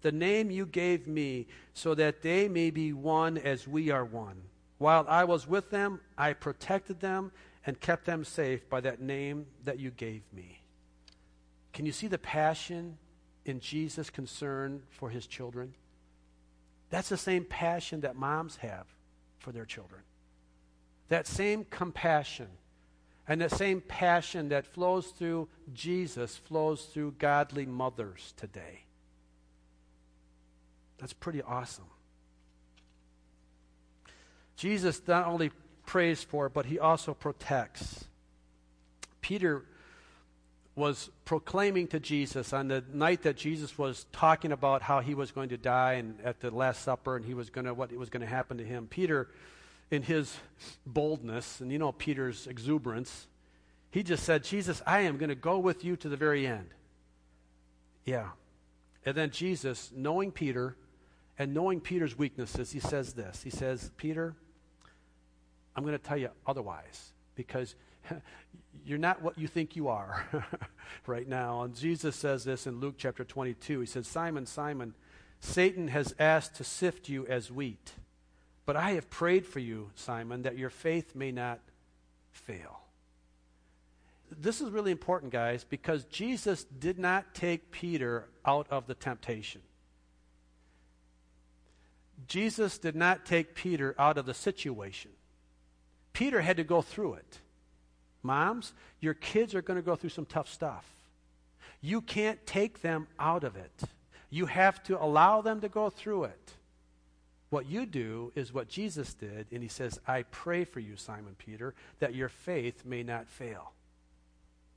the 0.00 0.12
name 0.12 0.50
you 0.50 0.66
gave 0.66 1.06
me, 1.06 1.46
so 1.74 1.94
that 1.94 2.22
they 2.22 2.48
may 2.48 2.70
be 2.70 2.92
one 2.92 3.38
as 3.38 3.68
we 3.68 3.90
are 3.90 4.04
one. 4.04 4.42
While 4.78 5.06
I 5.08 5.24
was 5.24 5.46
with 5.46 5.70
them, 5.70 6.00
I 6.18 6.32
protected 6.32 7.00
them 7.00 7.30
and 7.64 7.80
kept 7.80 8.04
them 8.04 8.24
safe 8.24 8.68
by 8.68 8.80
that 8.80 9.00
name 9.00 9.46
that 9.64 9.78
you 9.78 9.90
gave 9.90 10.22
me. 10.32 10.60
Can 11.72 11.86
you 11.86 11.92
see 11.92 12.06
the 12.06 12.18
passion 12.18 12.98
in 13.44 13.60
Jesus' 13.60 14.10
concern 14.10 14.82
for 14.90 15.10
his 15.10 15.26
children? 15.26 15.74
That's 16.90 17.08
the 17.08 17.16
same 17.16 17.44
passion 17.44 18.02
that 18.02 18.16
moms 18.16 18.56
have 18.56 18.86
for 19.38 19.52
their 19.52 19.64
children. 19.64 20.02
That 21.08 21.26
same 21.26 21.64
compassion 21.64 22.48
and 23.28 23.40
that 23.40 23.52
same 23.52 23.80
passion 23.80 24.48
that 24.48 24.66
flows 24.66 25.06
through 25.06 25.48
Jesus 25.72 26.36
flows 26.36 26.84
through 26.86 27.14
godly 27.18 27.66
mothers 27.66 28.34
today. 28.36 28.80
That's 30.98 31.12
pretty 31.12 31.42
awesome. 31.42 31.86
Jesus 34.56 35.00
not 35.06 35.26
only 35.26 35.50
prays 35.92 36.24
for, 36.24 36.48
but 36.48 36.64
he 36.64 36.78
also 36.78 37.12
protects. 37.12 38.06
Peter 39.20 39.62
was 40.74 41.10
proclaiming 41.26 41.86
to 41.86 42.00
Jesus 42.00 42.54
on 42.54 42.68
the 42.68 42.82
night 42.94 43.24
that 43.24 43.36
Jesus 43.36 43.76
was 43.76 44.06
talking 44.10 44.52
about 44.52 44.80
how 44.80 45.00
he 45.00 45.14
was 45.14 45.32
going 45.32 45.50
to 45.50 45.58
die 45.58 45.94
and 45.94 46.18
at 46.24 46.40
the 46.40 46.50
last 46.50 46.82
supper 46.82 47.14
and 47.14 47.26
he 47.26 47.34
was 47.34 47.50
going 47.50 47.66
to 47.66 47.74
what 47.74 47.92
was 47.92 48.08
going 48.08 48.22
to 48.22 48.26
happen 48.26 48.56
to 48.56 48.64
him. 48.64 48.86
Peter 48.86 49.28
in 49.90 50.02
his 50.02 50.34
boldness 50.86 51.60
and 51.60 51.70
you 51.70 51.78
know 51.78 51.92
Peter's 51.92 52.46
exuberance, 52.46 53.26
he 53.90 54.02
just 54.02 54.24
said, 54.24 54.44
"Jesus, 54.44 54.80
I 54.86 55.00
am 55.00 55.18
going 55.18 55.28
to 55.28 55.34
go 55.34 55.58
with 55.58 55.84
you 55.84 55.96
to 55.96 56.08
the 56.08 56.16
very 56.16 56.46
end." 56.46 56.70
Yeah. 58.06 58.30
And 59.04 59.14
then 59.14 59.30
Jesus, 59.30 59.92
knowing 59.94 60.32
Peter 60.32 60.74
and 61.38 61.52
knowing 61.52 61.82
Peter's 61.82 62.16
weaknesses, 62.16 62.72
he 62.72 62.80
says 62.80 63.12
this. 63.12 63.42
He 63.42 63.50
says, 63.50 63.90
"Peter, 63.98 64.36
I'm 65.74 65.84
going 65.84 65.96
to 65.96 66.02
tell 66.02 66.16
you 66.16 66.30
otherwise 66.46 67.12
because 67.34 67.74
you're 68.84 68.98
not 68.98 69.22
what 69.22 69.38
you 69.38 69.46
think 69.46 69.76
you 69.76 69.88
are 69.88 70.26
right 71.06 71.26
now. 71.26 71.62
And 71.62 71.74
Jesus 71.74 72.16
says 72.16 72.44
this 72.44 72.66
in 72.66 72.80
Luke 72.80 72.94
chapter 72.98 73.24
22. 73.24 73.80
He 73.80 73.86
says, 73.86 74.06
Simon, 74.06 74.46
Simon, 74.46 74.94
Satan 75.40 75.88
has 75.88 76.14
asked 76.18 76.56
to 76.56 76.64
sift 76.64 77.08
you 77.08 77.26
as 77.26 77.50
wheat, 77.50 77.92
but 78.64 78.76
I 78.76 78.92
have 78.92 79.10
prayed 79.10 79.46
for 79.46 79.58
you, 79.58 79.90
Simon, 79.94 80.42
that 80.42 80.56
your 80.56 80.70
faith 80.70 81.14
may 81.14 81.32
not 81.32 81.60
fail. 82.30 82.80
This 84.30 84.60
is 84.60 84.70
really 84.70 84.92
important, 84.92 85.32
guys, 85.32 85.64
because 85.64 86.04
Jesus 86.04 86.64
did 86.64 86.98
not 86.98 87.34
take 87.34 87.70
Peter 87.70 88.28
out 88.46 88.66
of 88.70 88.86
the 88.86 88.94
temptation. 88.94 89.60
Jesus 92.28 92.78
did 92.78 92.94
not 92.94 93.26
take 93.26 93.54
Peter 93.54 93.94
out 93.98 94.16
of 94.16 94.26
the 94.26 94.34
situation. 94.34 95.10
Peter 96.12 96.40
had 96.40 96.56
to 96.58 96.64
go 96.64 96.82
through 96.82 97.14
it. 97.14 97.38
Moms, 98.22 98.72
your 99.00 99.14
kids 99.14 99.54
are 99.54 99.62
going 99.62 99.78
to 99.78 99.84
go 99.84 99.96
through 99.96 100.10
some 100.10 100.26
tough 100.26 100.48
stuff. 100.48 100.86
You 101.80 102.00
can't 102.00 102.44
take 102.46 102.82
them 102.82 103.08
out 103.18 103.44
of 103.44 103.56
it. 103.56 103.82
You 104.30 104.46
have 104.46 104.82
to 104.84 105.02
allow 105.02 105.40
them 105.40 105.60
to 105.60 105.68
go 105.68 105.90
through 105.90 106.24
it. 106.24 106.52
What 107.50 107.66
you 107.66 107.84
do 107.84 108.32
is 108.34 108.54
what 108.54 108.68
Jesus 108.68 109.12
did, 109.12 109.46
and 109.52 109.62
he 109.62 109.68
says, 109.68 110.00
I 110.06 110.22
pray 110.22 110.64
for 110.64 110.80
you, 110.80 110.96
Simon 110.96 111.34
Peter, 111.36 111.74
that 111.98 112.14
your 112.14 112.30
faith 112.30 112.84
may 112.86 113.02
not 113.02 113.28
fail. 113.28 113.72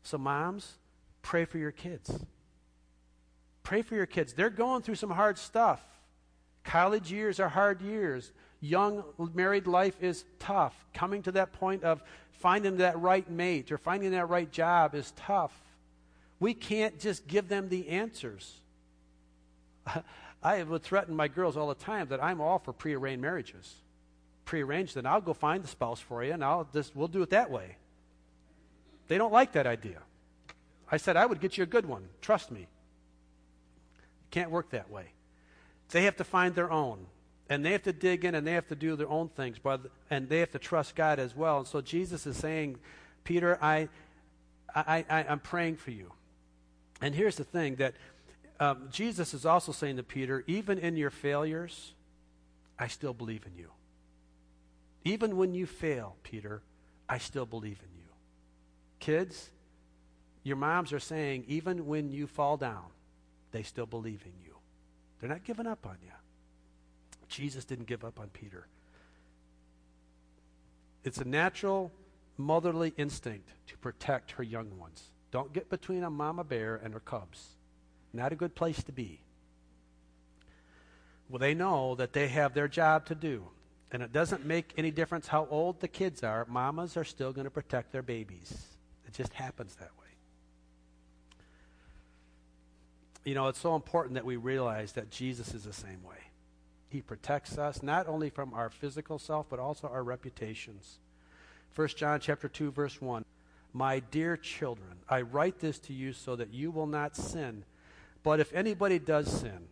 So, 0.04 0.18
moms, 0.18 0.74
pray 1.22 1.46
for 1.46 1.58
your 1.58 1.72
kids. 1.72 2.20
Pray 3.64 3.82
for 3.82 3.96
your 3.96 4.06
kids. 4.06 4.34
They're 4.34 4.50
going 4.50 4.82
through 4.82 4.96
some 4.96 5.12
hard 5.12 5.38
stuff. 5.38 5.82
College 6.66 7.12
years 7.12 7.40
are 7.40 7.48
hard 7.48 7.82
years. 7.82 8.32
Young 8.66 9.04
married 9.36 9.68
life 9.68 10.02
is 10.02 10.26
tough. 10.40 10.74
Coming 10.94 11.22
to 11.24 11.32
that 11.34 11.54
point 11.54 11.84
of 11.84 12.02
finding 12.32 12.78
that 12.78 13.00
right 13.00 13.30
mate 13.30 13.72
or 13.72 13.78
finding 13.78 14.12
that 14.12 14.28
right 14.28 14.52
job 14.52 14.96
is 14.96 15.14
tough. 15.16 15.54
We 16.40 16.56
can't 16.56 17.00
just 17.00 17.28
give 17.28 17.48
them 17.48 17.70
the 17.70 17.90
answers. 17.90 18.52
I 20.44 20.64
would 20.64 20.82
threaten 20.82 21.16
my 21.16 21.28
girls 21.28 21.58
all 21.58 21.68
the 21.68 21.76
time 21.76 22.08
that 22.08 22.24
I'm 22.24 22.42
all 22.42 22.58
for 22.58 22.74
prearranged 22.74 23.22
marriages. 23.22 23.72
Prearranged, 24.46 24.96
then 24.96 25.06
I'll 25.06 25.22
go 25.22 25.34
find 25.34 25.64
the 25.64 25.68
spouse 25.68 26.00
for 26.00 26.24
you 26.24 26.34
and 26.34 26.44
I'll 26.44 26.68
just 26.74 26.96
we'll 26.96 27.08
do 27.08 27.22
it 27.22 27.30
that 27.30 27.52
way. 27.52 27.78
They 29.08 29.20
don't 29.20 29.32
like 29.34 29.52
that 29.52 29.68
idea. 29.68 30.00
I 30.92 30.98
said 30.98 31.18
I 31.18 31.28
would 31.28 31.40
get 31.40 31.56
you 31.56 31.64
a 31.64 31.68
good 31.68 31.86
one. 31.86 32.08
Trust 32.20 32.50
me. 32.50 32.66
Can't 34.32 34.50
work 34.50 34.72
that 34.72 34.90
way. 34.90 35.06
They 35.90 36.06
have 36.06 36.16
to 36.16 36.24
find 36.24 36.56
their 36.56 36.72
own. 36.72 37.06
And 37.50 37.64
they 37.64 37.72
have 37.74 37.84
to 37.84 37.94
dig 37.94 38.26
in 38.26 38.34
and 38.36 38.46
they 38.46 38.54
have 38.54 38.68
to 38.68 38.76
do 38.76 38.96
their 38.96 39.10
own 39.10 39.30
things, 39.30 39.60
brother, 39.60 39.90
and 40.10 40.28
they 40.28 40.40
have 40.40 40.52
to 40.52 40.60
trust 40.60 40.96
God 40.96 41.20
as 41.20 41.36
well. 41.36 41.60
And 41.60 41.68
so 41.68 41.80
Jesus 41.80 42.26
is 42.26 42.38
saying, 42.38 42.78
Peter, 43.24 43.58
I, 43.62 43.90
I, 44.74 45.06
I, 45.10 45.26
I'm 45.30 45.40
praying 45.40 45.78
for 45.78 45.92
you. 45.92 46.12
And 47.02 47.14
here's 47.14 47.36
the 47.36 47.44
thing 47.44 47.76
that 47.76 47.94
um, 48.60 48.88
Jesus 48.92 49.34
is 49.34 49.46
also 49.46 49.72
saying 49.72 49.98
to 49.98 50.04
Peter, 50.04 50.44
even 50.48 50.80
in 50.80 50.96
your 50.96 51.12
failures, 51.12 51.94
I 52.80 52.88
still 52.88 53.14
believe 53.14 53.46
in 53.46 53.58
you. 53.58 53.70
Even 55.04 55.38
when 55.38 55.54
you 55.54 55.68
fail, 55.68 56.16
Peter, 56.24 56.64
I 57.08 57.20
still 57.20 57.46
believe 57.46 57.80
in 57.84 58.00
you. 58.00 58.08
Kids, 59.00 59.52
your 60.44 60.56
moms 60.56 60.94
are 60.94 61.00
saying, 61.00 61.46
even 61.48 61.86
when 61.86 62.12
you 62.12 62.28
fall 62.28 62.58
down, 62.58 62.86
they 63.52 63.62
still 63.62 63.86
believe 63.86 64.24
in 64.26 64.34
you. 64.44 64.56
They're 65.20 65.30
not 65.30 65.44
giving 65.44 65.68
up 65.68 65.86
on 65.86 65.98
you. 66.04 66.12
Jesus 67.28 67.66
didn't 67.66 67.88
give 67.88 68.04
up 68.04 68.20
on 68.20 68.30
Peter. 68.30 68.68
It's 71.04 71.20
a 71.20 71.26
natural 71.26 71.92
motherly 72.38 72.94
instinct 72.98 73.50
to 73.68 73.78
protect 73.78 74.32
her 74.32 74.44
young 74.44 74.78
ones. 74.78 75.04
Don't 75.32 75.54
get 75.54 75.70
between 75.70 76.04
a 76.04 76.10
mama 76.10 76.44
bear 76.44 76.80
and 76.84 76.94
her 76.94 77.00
cubs. 77.00 77.50
Not 78.14 78.32
a 78.32 78.36
good 78.36 78.56
place 78.56 78.82
to 78.84 78.92
be. 78.92 79.20
Well, 81.30 81.40
they 81.40 81.54
know 81.54 81.96
that 81.96 82.14
they 82.14 82.28
have 82.28 82.54
their 82.54 82.68
job 82.68 83.06
to 83.08 83.16
do. 83.16 83.48
And 83.92 84.04
it 84.04 84.12
doesn't 84.12 84.46
make 84.46 84.74
any 84.78 84.92
difference 84.92 85.28
how 85.28 85.48
old 85.50 85.80
the 85.80 85.88
kids 85.88 86.24
are. 86.24 86.46
Mamas 86.50 86.98
are 86.98 87.04
still 87.04 87.32
going 87.32 87.46
to 87.46 87.52
protect 87.52 87.92
their 87.92 88.02
babies. 88.02 88.68
It 89.08 89.14
just 89.14 89.34
happens 89.34 89.76
that 89.76 89.92
way. 90.00 90.06
You 93.24 93.36
know, 93.36 93.48
it's 93.48 93.60
so 93.60 93.76
important 93.76 94.16
that 94.16 94.26
we 94.26 94.36
realize 94.36 94.94
that 94.94 95.10
Jesus 95.10 95.54
is 95.54 95.64
the 95.64 95.74
same 95.74 96.04
way. 96.04 96.18
He 96.96 97.02
protects 97.02 97.58
us 97.58 97.84
not 97.84 98.08
only 98.08 98.30
from 98.30 98.54
our 98.54 98.70
physical 98.70 99.20
self, 99.20 99.48
but 99.50 99.60
also 99.60 99.90
our 99.90 100.02
reputations. 100.02 101.00
1 101.76 101.90
John 101.90 102.22
chapter 102.22 102.48
2, 102.48 102.72
verse 102.72 103.02
1. 103.02 103.26
My 103.74 104.00
dear 104.00 104.38
children, 104.38 105.00
I 105.10 105.20
write 105.20 105.60
this 105.60 105.78
to 105.80 105.94
you 105.94 106.14
so 106.14 106.38
that 106.38 106.54
you 106.54 106.72
will 106.72 106.88
not 106.88 107.18
sin. 107.18 107.66
But 108.24 108.40
if 108.40 108.54
anybody 108.54 108.98
does 108.98 109.30
sin, 109.30 109.68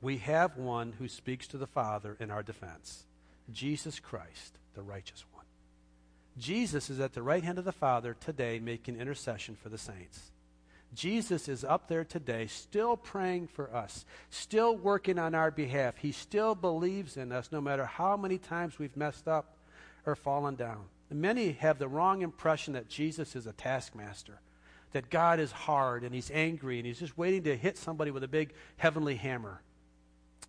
we 0.00 0.16
have 0.16 0.56
one 0.56 0.94
who 0.98 1.06
speaks 1.06 1.46
to 1.46 1.58
the 1.58 1.68
Father 1.68 2.16
in 2.18 2.32
our 2.32 2.42
defense 2.42 3.04
Jesus 3.52 4.00
Christ, 4.00 4.58
the 4.74 4.82
righteous 4.82 5.24
one. 5.32 5.44
Jesus 6.38 6.90
is 6.90 6.98
at 6.98 7.12
the 7.12 7.22
right 7.22 7.44
hand 7.44 7.58
of 7.58 7.64
the 7.64 7.70
Father 7.70 8.16
today 8.18 8.58
making 8.58 8.96
intercession 8.96 9.54
for 9.54 9.68
the 9.68 9.78
saints. 9.78 10.32
Jesus 10.94 11.48
is 11.48 11.64
up 11.64 11.88
there 11.88 12.04
today, 12.04 12.46
still 12.46 12.96
praying 12.96 13.48
for 13.48 13.74
us, 13.74 14.04
still 14.30 14.76
working 14.76 15.18
on 15.18 15.34
our 15.34 15.50
behalf. 15.50 15.98
He 15.98 16.12
still 16.12 16.54
believes 16.54 17.16
in 17.16 17.30
us 17.30 17.50
no 17.52 17.60
matter 17.60 17.84
how 17.84 18.16
many 18.16 18.38
times 18.38 18.78
we've 18.78 18.96
messed 18.96 19.28
up 19.28 19.56
or 20.06 20.16
fallen 20.16 20.54
down. 20.54 20.84
Many 21.10 21.52
have 21.52 21.78
the 21.78 21.88
wrong 21.88 22.22
impression 22.22 22.74
that 22.74 22.88
Jesus 22.88 23.36
is 23.36 23.46
a 23.46 23.52
taskmaster, 23.52 24.40
that 24.92 25.10
God 25.10 25.40
is 25.40 25.52
hard 25.52 26.04
and 26.04 26.14
he's 26.14 26.30
angry 26.32 26.78
and 26.78 26.86
he's 26.86 26.98
just 26.98 27.18
waiting 27.18 27.44
to 27.44 27.56
hit 27.56 27.78
somebody 27.78 28.10
with 28.10 28.24
a 28.24 28.28
big 28.28 28.52
heavenly 28.76 29.16
hammer. 29.16 29.60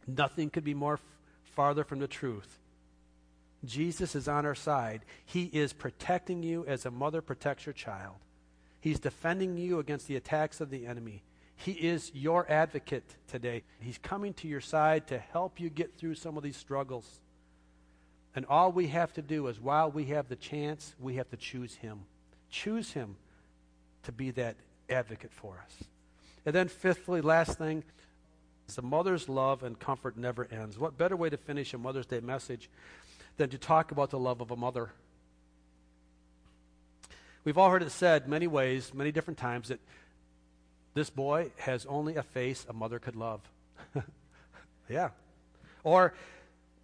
Nothing 0.07 0.49
could 0.49 0.63
be 0.63 0.73
more 0.73 0.95
f- 0.95 1.01
farther 1.43 1.83
from 1.83 1.99
the 1.99 2.07
truth. 2.07 2.57
Jesus 3.65 4.15
is 4.15 4.27
on 4.27 4.45
our 4.45 4.55
side. 4.55 5.01
He 5.25 5.43
is 5.45 5.73
protecting 5.73 6.43
you 6.43 6.65
as 6.65 6.85
a 6.85 6.91
mother 6.91 7.21
protects 7.21 7.65
her 7.65 7.73
child. 7.73 8.15
He's 8.81 8.99
defending 8.99 9.57
you 9.57 9.79
against 9.79 10.07
the 10.07 10.15
attacks 10.15 10.61
of 10.61 10.69
the 10.69 10.85
enemy. 10.85 11.23
He 11.55 11.73
is 11.73 12.11
your 12.13 12.49
advocate 12.49 13.03
today. 13.27 13.63
He's 13.81 13.97
coming 13.97 14.33
to 14.35 14.47
your 14.47 14.61
side 14.61 15.07
to 15.07 15.17
help 15.17 15.59
you 15.59 15.69
get 15.69 15.97
through 15.97 16.15
some 16.15 16.37
of 16.37 16.43
these 16.43 16.55
struggles. 16.55 17.19
And 18.35 18.45
all 18.45 18.71
we 18.71 18.87
have 18.87 19.11
to 19.13 19.21
do 19.21 19.47
is, 19.47 19.59
while 19.59 19.91
we 19.91 20.05
have 20.05 20.29
the 20.29 20.37
chance, 20.37 20.95
we 20.99 21.15
have 21.15 21.29
to 21.31 21.37
choose 21.37 21.75
Him. 21.75 21.99
Choose 22.49 22.91
Him 22.91 23.17
to 24.03 24.13
be 24.13 24.31
that 24.31 24.55
advocate 24.89 25.33
for 25.33 25.61
us. 25.65 25.83
And 26.45 26.55
then, 26.55 26.69
fifthly, 26.69 27.19
last 27.19 27.57
thing, 27.57 27.83
is 28.69 28.75
the 28.75 28.81
mother's 28.81 29.27
love 29.27 29.63
and 29.63 29.77
comfort 29.77 30.15
never 30.15 30.47
ends. 30.51 30.79
What 30.79 30.97
better 30.97 31.17
way 31.17 31.29
to 31.29 31.37
finish 31.37 31.73
a 31.73 31.77
Mother's 31.77 32.05
Day 32.05 32.21
message 32.21 32.69
than 33.35 33.49
to 33.49 33.57
talk 33.57 33.91
about 33.91 34.11
the 34.11 34.19
love 34.19 34.39
of 34.39 34.51
a 34.51 34.55
mother? 34.55 34.91
We've 37.43 37.57
all 37.57 37.69
heard 37.69 37.83
it 37.83 37.91
said 37.91 38.27
many 38.27 38.47
ways, 38.47 38.93
many 38.93 39.11
different 39.11 39.37
times, 39.37 39.69
that 39.69 39.79
this 40.93 41.09
boy 41.09 41.51
has 41.57 41.85
only 41.85 42.15
a 42.15 42.23
face 42.23 42.65
a 42.69 42.73
mother 42.73 42.99
could 42.99 43.15
love. 43.15 43.41
yeah. 44.89 45.09
Or 45.83 46.13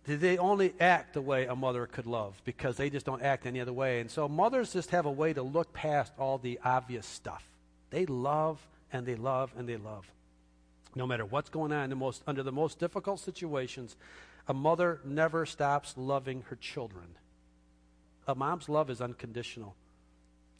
they 0.06 0.38
only 0.38 0.74
act 0.80 1.14
the 1.14 1.22
way 1.22 1.46
a 1.46 1.56
mother 1.56 1.88
could 1.88 2.06
love 2.06 2.40
because 2.46 2.78
they 2.78 2.90
just 2.90 3.06
don't 3.06 3.22
act 3.22 3.46
any 3.46 3.60
other 3.60 3.74
way? 3.74 4.00
And 4.00 4.10
so 4.10 4.28
mothers 4.28 4.74
just 4.74 4.92
have 4.92 5.06
a 5.06 5.12
way 5.12 5.34
to 5.34 5.42
look 5.42 5.74
past 5.74 6.14
all 6.18 6.38
the 6.38 6.60
obvious 6.64 7.06
stuff. 7.06 7.44
They 7.90 8.06
love 8.06 8.66
and 8.94 9.06
they 9.06 9.16
love 9.16 9.52
and 9.58 9.68
they 9.68 9.78
love. 9.78 10.10
No 10.96 11.06
matter 11.06 11.26
what's 11.26 11.50
going 11.50 11.74
on 11.74 11.90
the 11.90 11.96
most, 11.96 12.24
under 12.26 12.44
the 12.44 12.52
most 12.52 12.80
difficult 12.80 13.20
situations, 13.20 13.98
a 14.48 14.54
mother 14.54 15.02
never 15.04 15.46
stops 15.46 15.96
loving 15.98 16.44
her 16.50 16.56
children. 16.56 17.08
A 18.28 18.36
mom's 18.36 18.70
love 18.70 18.90
is 18.90 19.02
unconditional. 19.02 19.76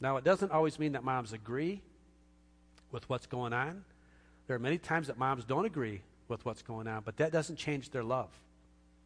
Now, 0.00 0.16
it 0.16 0.24
doesn't 0.24 0.52
always 0.52 0.78
mean 0.78 0.92
that 0.92 1.04
moms 1.04 1.32
agree 1.32 1.80
with 2.92 3.08
what's 3.08 3.26
going 3.26 3.52
on. 3.52 3.84
There 4.46 4.56
are 4.56 4.60
many 4.60 4.78
times 4.78 5.06
that 5.06 5.18
moms 5.18 5.44
don't 5.44 5.64
agree 5.64 6.02
with 6.28 6.44
what's 6.44 6.62
going 6.62 6.86
on, 6.86 7.02
but 7.04 7.16
that 7.16 7.32
doesn't 7.32 7.56
change 7.56 7.90
their 7.90 8.04
love. 8.04 8.30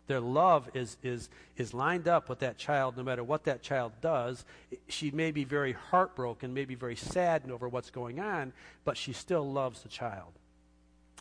Their 0.07 0.20
love 0.20 0.68
is, 0.74 0.96
is, 1.05 1.29
is 1.57 1.72
lined 1.72 2.09
up 2.09 2.29
with 2.29 2.40
that 2.40 2.59
child 2.59 2.96
no 2.96 3.05
matter 3.05 3.22
what 3.22 3.44
that 3.44 3.62
child 3.62 3.92
does. 4.00 4.44
She 4.88 5.12
may 5.12 5.31
be 5.31 5.44
very 5.44 5.72
heartbroken, 5.72 6.53
may 6.53 6.64
be 6.64 6.74
very 6.74 6.96
saddened 6.96 7.53
over 7.53 7.68
what's 7.68 7.90
going 7.90 8.18
on, 8.18 8.53
but 8.85 8.96
she 8.96 9.12
still 9.12 9.48
loves 9.50 9.83
the 9.83 9.88
child. 9.88 10.33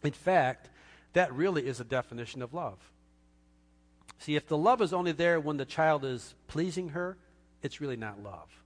In 0.03 0.11
fact, 0.11 0.69
that 1.13 1.31
really 1.33 1.67
is 1.67 1.79
a 1.79 1.83
definition 1.83 2.41
of 2.41 2.53
love. 2.53 2.79
See, 4.17 4.35
if 4.35 4.47
the 4.47 4.57
love 4.57 4.81
is 4.81 4.91
only 4.91 5.11
there 5.11 5.39
when 5.39 5.57
the 5.57 5.65
child 5.65 6.03
is 6.03 6.33
pleasing 6.47 6.89
her, 6.89 7.15
it's 7.61 7.79
really 7.79 7.97
not 7.97 8.23
love 8.23 8.58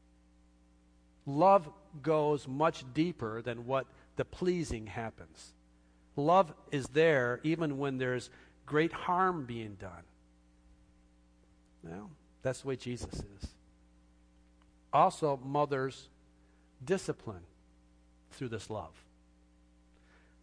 love 1.25 1.69
goes 2.01 2.47
much 2.47 2.83
deeper 2.93 3.41
than 3.41 3.65
what 3.65 3.87
the 4.15 4.25
pleasing 4.25 4.87
happens. 4.87 5.53
Love 6.15 6.53
is 6.71 6.87
there 6.87 7.39
even 7.43 7.77
when 7.77 7.97
there's 7.97 8.29
great 8.65 8.93
harm 8.93 9.45
being 9.45 9.75
done. 9.79 10.03
Well, 11.83 12.09
that's 12.41 12.61
the 12.61 12.67
way 12.67 12.75
Jesus 12.75 13.13
is. 13.13 13.49
Also, 14.91 15.39
mothers 15.43 16.09
discipline 16.83 17.43
through 18.31 18.49
this 18.49 18.69
love. 18.69 18.91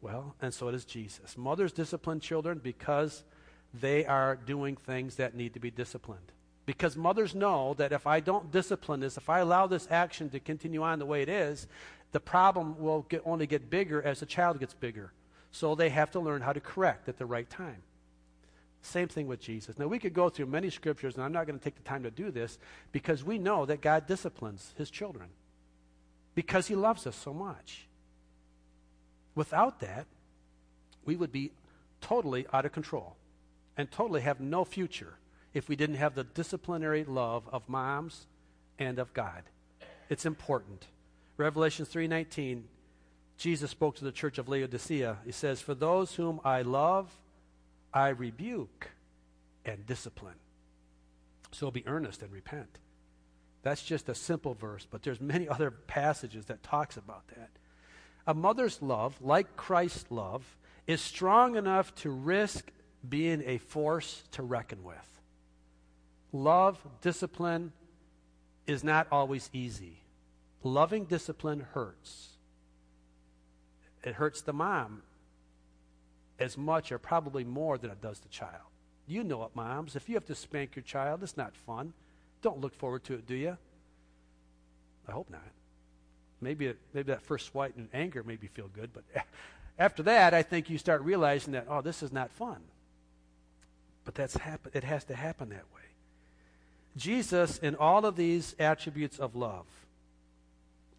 Well, 0.03 0.35
and 0.41 0.53
so 0.53 0.71
does 0.71 0.85
Jesus. 0.85 1.37
Mothers 1.37 1.73
discipline 1.73 2.21
children 2.21 2.61
because 2.63 3.23
they 3.73 4.07
are 4.07 4.37
doing 4.37 4.77
things 4.77 5.17
that 5.17 5.35
need 5.35 5.55
to 5.55 5.61
be 5.61 5.71
disciplined. 5.71 6.33
Because 6.71 6.97
mothers 6.97 7.35
know 7.35 7.75
that 7.79 7.91
if 7.91 8.07
I 8.07 8.21
don't 8.21 8.53
discipline 8.53 9.01
this, 9.01 9.17
if 9.17 9.29
I 9.29 9.41
allow 9.41 9.67
this 9.67 9.89
action 9.91 10.31
to 10.31 10.39
continue 10.39 10.85
on 10.85 11.01
the 11.01 11.05
way 11.05 11.21
it 11.21 11.29
is, 11.29 11.67
the 12.13 12.21
problem 12.21 12.79
will 12.79 13.07
get, 13.09 13.23
only 13.25 13.49
get 13.49 13.69
bigger 13.69 14.01
as 14.01 14.21
the 14.21 14.27
child 14.27 14.61
gets 14.61 14.73
bigger. 14.73 15.13
So 15.51 15.75
they 15.75 15.89
have 15.89 16.13
to 16.13 16.21
learn 16.21 16.43
how 16.43 16.53
to 16.53 16.61
correct 16.61 17.09
at 17.09 17.19
the 17.19 17.27
right 17.27 17.51
time. 17.51 17.83
Same 18.83 19.09
thing 19.09 19.27
with 19.27 19.41
Jesus. 19.41 19.81
Now, 19.81 19.89
we 19.89 19.99
could 19.99 20.15
go 20.15 20.29
through 20.29 20.47
many 20.47 20.71
scriptures, 20.71 21.17
and 21.17 21.25
I'm 21.25 21.33
not 21.33 21.49
going 21.49 21.59
to 21.59 21.65
take 21.65 21.75
the 21.75 21.83
time 21.83 22.05
to 22.05 22.11
do 22.13 22.31
this 22.31 22.57
because 22.93 23.25
we 23.25 23.37
know 23.37 23.67
that 23.67 23.81
God 23.81 24.07
disciplines 24.07 24.73
his 24.79 24.91
children 24.91 25.31
because 26.37 26.69
he 26.69 26.77
loves 26.77 27.05
us 27.05 27.17
so 27.17 27.35
much. 27.35 27.89
Without 29.35 29.81
that, 29.81 30.07
we 31.05 31.17
would 31.17 31.33
be 31.33 31.51
totally 32.01 32.47
out 32.53 32.65
of 32.65 32.71
control 32.71 33.17
and 33.77 33.91
totally 33.91 34.21
have 34.21 34.39
no 34.39 34.65
future 34.65 35.15
if 35.55 35.69
we 35.69 35.77
didn't 35.77 35.97
have 35.97 36.15
the 36.15 36.25
disciplinary 36.25 37.05
love 37.05 37.49
of 37.53 37.69
moms 37.69 38.27
and 38.79 38.99
of 38.99 39.13
God. 39.13 39.43
It's 40.09 40.27
important. 40.27 40.87
Revelation 41.37 41.85
3:19 41.85 42.69
Jesus 43.37 43.71
spoke 43.71 43.97
to 43.97 44.05
the 44.05 44.13
church 44.13 44.37
of 44.37 44.51
Laodicea. 44.51 45.19
He 45.25 45.33
says, 45.33 45.63
"For 45.63 45.75
those 45.75 46.17
whom 46.17 46.41
I 46.45 46.61
love, 46.61 47.19
I 47.93 48.09
rebuke 48.09 48.91
and 49.65 49.87
discipline." 49.87 50.39
So 51.51 51.71
be 51.71 51.87
earnest 51.87 52.23
and 52.23 52.31
repent. 52.31 52.79
That's 53.63 53.83
just 53.83 54.09
a 54.09 54.15
simple 54.15 54.55
verse, 54.55 54.87
but 54.91 55.03
there's 55.03 55.21
many 55.21 55.49
other 55.57 55.71
passages 55.71 56.47
that 56.47 56.63
talks 56.63 56.97
about 56.97 57.29
that. 57.29 57.51
A 58.27 58.35
mother's 58.35 58.83
love, 58.83 59.21
like 59.21 59.57
Christ's 59.57 60.11
love, 60.11 60.59
is 60.87 61.01
strong 61.01 61.57
enough 61.57 61.95
to 61.97 62.11
risk 62.11 62.71
being 63.09 63.43
a 63.47 63.59
force 63.59 64.23
to 64.33 64.43
reckon 64.43 64.85
with. 64.85 65.20
Love, 66.33 66.79
discipline 67.01 67.73
is 68.67 68.85
not 68.85 69.07
always 69.11 69.51
easy. 69.53 70.03
Loving 70.63 71.05
discipline 71.05 71.67
hurts. 71.73 72.29
It 74.05 74.15
hurts 74.15 74.41
the 74.41 74.53
mom 74.53 75.03
as 76.39 76.57
much 76.57 76.91
or 76.91 76.99
probably 76.99 77.45
more 77.45 77.79
than 77.79 77.91
it 77.91 78.01
does 78.01 78.21
the 78.21 78.29
child. 78.29 78.71
You 79.07 79.25
know 79.25 79.43
it, 79.45 79.51
moms. 79.55 79.97
If 79.97 80.09
you 80.09 80.15
have 80.15 80.27
to 80.27 80.35
spank 80.35 80.77
your 80.77 80.83
child, 80.83 81.23
it's 81.23 81.37
not 81.37 81.55
fun. 81.55 81.93
Don't 82.43 82.61
look 82.61 82.75
forward 82.75 83.05
to 83.05 83.15
it, 83.15 83.27
do 83.27 83.35
you? 83.35 83.59
I 85.09 85.13
hope 85.13 85.29
not. 85.31 85.43
Maybe, 86.41 86.67
it, 86.67 86.79
maybe 86.95 87.13
that 87.13 87.23
first 87.23 87.47
swipe 87.47 87.77
in 87.77 87.89
anger 87.93 88.23
made 88.23 88.43
you 88.43 88.49
feel 88.49 88.69
good, 88.69 88.91
but 88.95 89.05
after 89.79 90.03
that, 90.05 90.33
I 90.33 90.43
think 90.43 90.71
you 90.71 90.79
start 90.79 91.03
realizing 91.03 91.53
that, 91.53 91.67
oh, 91.69 91.83
this 91.83 92.03
is 92.03 92.13
not 92.13 92.31
fun. 92.33 92.61
But 94.05 94.15
that's 94.15 94.37
happen- 94.37 94.73
it 94.75 94.85
has 94.85 95.05
to 95.05 95.15
happen 95.15 95.51
that 95.51 95.65
way. 95.75 95.83
Jesus, 96.97 97.59
in 97.59 97.77
all 97.77 98.05
of 98.05 98.17
these 98.17 98.55
attributes 98.59 99.19
of 99.19 99.37
love, 99.37 99.67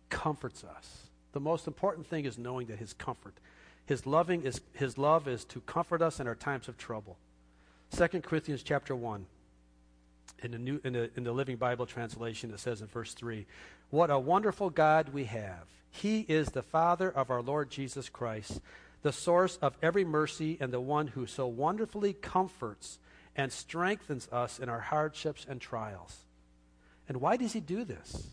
comforts 0.09 0.63
us. 0.63 1.07
The 1.33 1.39
most 1.39 1.67
important 1.67 2.07
thing 2.07 2.25
is 2.25 2.37
knowing 2.37 2.67
that 2.67 2.79
his 2.79 2.93
comfort, 2.93 3.33
his 3.85 4.05
loving 4.05 4.43
is 4.43 4.61
his 4.73 4.97
love 4.97 5.27
is 5.27 5.45
to 5.45 5.61
comfort 5.61 6.01
us 6.01 6.19
in 6.19 6.27
our 6.27 6.35
times 6.35 6.67
of 6.67 6.77
trouble. 6.77 7.17
2 7.95 8.07
Corinthians 8.21 8.63
chapter 8.63 8.95
1 8.95 9.25
in 10.43 10.51
the, 10.51 10.57
new, 10.57 10.79
in, 10.83 10.93
the, 10.93 11.09
in 11.15 11.23
the 11.23 11.31
Living 11.31 11.57
Bible 11.57 11.85
translation, 11.85 12.51
it 12.51 12.59
says 12.59 12.81
in 12.81 12.87
verse 12.87 13.13
3 13.13 13.45
What 13.89 14.09
a 14.09 14.19
wonderful 14.19 14.69
God 14.69 15.09
we 15.09 15.25
have! 15.25 15.67
He 15.91 16.21
is 16.21 16.49
the 16.49 16.63
Father 16.63 17.11
of 17.11 17.29
our 17.29 17.41
Lord 17.41 17.69
Jesus 17.69 18.07
Christ, 18.09 18.61
the 19.01 19.11
source 19.11 19.57
of 19.61 19.77
every 19.81 20.05
mercy, 20.05 20.57
and 20.59 20.71
the 20.71 20.79
one 20.79 21.07
who 21.07 21.25
so 21.25 21.47
wonderfully 21.47 22.13
comforts 22.13 22.97
and 23.35 23.51
strengthens 23.51 24.27
us 24.31 24.59
in 24.59 24.69
our 24.69 24.79
hardships 24.79 25.45
and 25.47 25.61
trials. 25.61 26.25
And 27.07 27.21
why 27.21 27.37
does 27.37 27.53
He 27.53 27.59
do 27.59 27.83
this? 27.83 28.27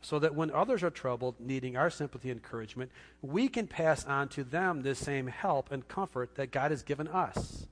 So 0.00 0.18
that 0.18 0.34
when 0.34 0.50
others 0.50 0.82
are 0.82 0.90
troubled, 0.90 1.36
needing 1.38 1.76
our 1.76 1.90
sympathy 1.90 2.30
and 2.30 2.40
encouragement, 2.40 2.90
we 3.20 3.48
can 3.48 3.68
pass 3.68 4.04
on 4.04 4.28
to 4.30 4.42
them 4.42 4.82
this 4.82 4.98
same 4.98 5.28
help 5.28 5.70
and 5.70 5.86
comfort 5.86 6.34
that 6.34 6.50
God 6.50 6.72
has 6.72 6.82
given 6.82 7.06
us. 7.06 7.66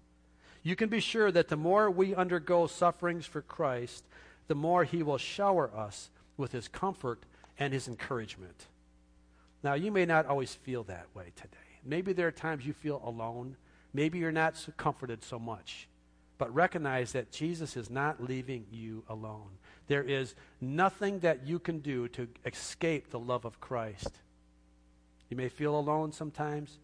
You 0.63 0.77
can 0.77 0.89
be 0.89 1.01
sure 1.01 1.33
that 1.33 1.49
the 1.49 1.57
more 1.57 1.91
we 1.91 2.15
undergo 2.15 2.67
sufferings 2.67 3.27
for 3.27 3.43
Christ, 3.43 4.05
the 4.47 4.55
more 4.55 4.85
He 4.85 5.03
will 5.03 5.19
shower 5.19 5.71
us 5.75 6.11
with 6.37 6.53
His 6.53 6.69
comfort 6.69 7.25
and 7.59 7.73
His 7.73 7.89
encouragement. 7.89 8.67
Now, 9.63 9.75
you 9.75 9.91
may 9.91 10.07
not 10.07 10.27
always 10.27 10.55
feel 10.55 10.85
that 10.85 11.07
way 11.15 11.33
today. 11.37 11.57
Maybe 11.85 12.13
there 12.13 12.29
are 12.29 12.33
times 12.33 12.65
you 12.65 12.73
feel 12.73 13.03
alone. 13.05 13.57
Maybe 13.93 14.19
you're 14.19 14.33
not 14.33 14.57
so 14.57 14.73
comforted 14.77 15.25
so 15.25 15.39
much. 15.39 15.89
But 16.41 16.55
recognize 16.55 17.13
that 17.13 17.31
Jesus 17.31 17.77
is 17.77 17.91
not 17.91 18.25
leaving 18.25 18.65
you 18.73 19.05
alone. 19.11 19.59
There 19.89 20.03
is 20.03 20.35
nothing 20.59 21.19
that 21.19 21.47
you 21.47 21.59
can 21.59 21.81
do 21.81 22.09
to 22.09 22.29
escape 22.47 23.11
the 23.11 23.19
love 23.19 23.45
of 23.45 23.61
Christ. 23.61 24.11
You 25.29 25.37
may 25.37 25.51
feel 25.51 25.79
alone 25.79 26.13
sometimes. 26.13 26.79